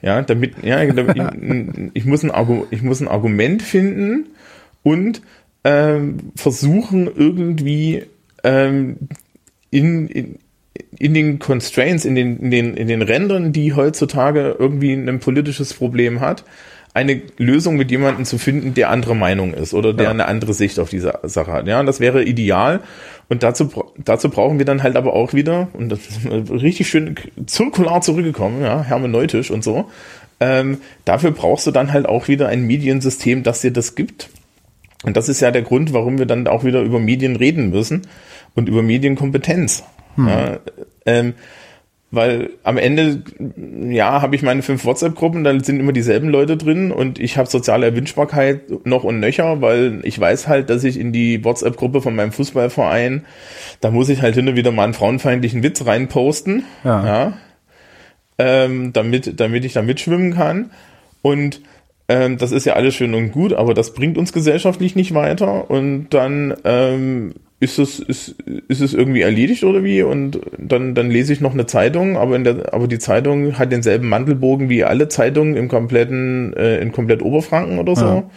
[0.00, 4.26] ja, damit, ja, damit ich, ich, muss ein Argu ich muss ein Argument finden
[4.82, 5.20] und
[5.64, 8.04] ähm, versuchen irgendwie
[8.44, 8.96] ähm,
[9.70, 10.38] in, in,
[10.98, 15.74] in den Constraints, in den, in den, in den Rändern, die heutzutage irgendwie ein politisches
[15.74, 16.44] Problem hat,
[16.94, 20.10] eine Lösung mit jemandem zu finden, der andere Meinung ist oder der Ja.
[20.10, 21.66] eine andere Sicht auf diese Sache hat.
[21.66, 22.80] Ja, das wäre ideal.
[23.30, 27.14] Und dazu, dazu brauchen wir dann halt aber auch wieder, und das ist richtig schön
[27.46, 29.86] zirkular zurückgekommen, ja, hermeneutisch und so.
[30.38, 34.28] Ähm, dafür brauchst du dann halt auch wieder ein Mediensystem, das dir das gibt.
[35.02, 38.02] Und das ist ja der Grund, warum wir dann auch wieder über Medien reden müssen
[38.54, 39.84] und über Medienkompetenz.
[40.16, 40.58] Ja,
[41.06, 41.34] ähm,
[42.14, 43.22] weil am Ende,
[43.88, 47.48] ja, habe ich meine fünf WhatsApp-Gruppen, da sind immer dieselben Leute drin und ich habe
[47.48, 52.14] soziale Erwünschbarkeit noch und nöcher, weil ich weiß halt, dass ich in die WhatsApp-Gruppe von
[52.14, 53.24] meinem Fußballverein,
[53.80, 57.06] da muss ich halt hin und wieder mal einen frauenfeindlichen Witz reinposten, Ja.
[57.06, 57.32] ja
[58.38, 60.70] ähm, damit, damit ich da mitschwimmen kann.
[61.22, 61.60] Und
[62.12, 65.70] ähm, das ist ja alles schön und gut, aber das bringt uns gesellschaftlich nicht weiter.
[65.70, 68.36] Und dann ähm, ist es, ist,
[68.68, 70.02] ist es irgendwie erledigt oder wie?
[70.02, 73.72] Und dann, dann lese ich noch eine Zeitung, aber, in der, aber die Zeitung hat
[73.72, 78.30] denselben Mantelbogen wie alle Zeitungen im kompletten, äh, in komplett Oberfranken oder so.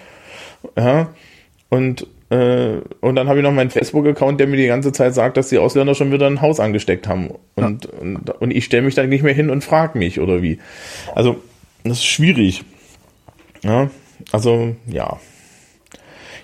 [0.78, 1.10] Ja.
[1.70, 5.36] Und, äh, und dann habe ich noch meinen Facebook-Account, der mir die ganze Zeit sagt,
[5.36, 7.32] dass die Ausländer schon wieder ein Haus angesteckt haben.
[7.56, 10.60] Und, und, und ich stelle mich dann nicht mehr hin und frage mich oder wie.
[11.14, 11.36] Also,
[11.84, 12.64] das ist schwierig.
[13.66, 13.90] Ja,
[14.32, 15.20] also, ja.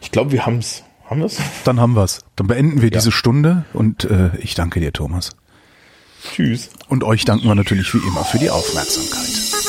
[0.02, 0.84] Ich glaube, wir haben's.
[1.06, 1.38] Haben wir's?
[1.66, 2.22] Dann haben wir's.
[2.36, 5.32] Dann beenden wir diese Stunde und äh, ich danke dir, Thomas.
[6.24, 6.70] Tschüss.
[6.88, 9.61] Und euch danken wir natürlich wie immer für die Aufmerksamkeit.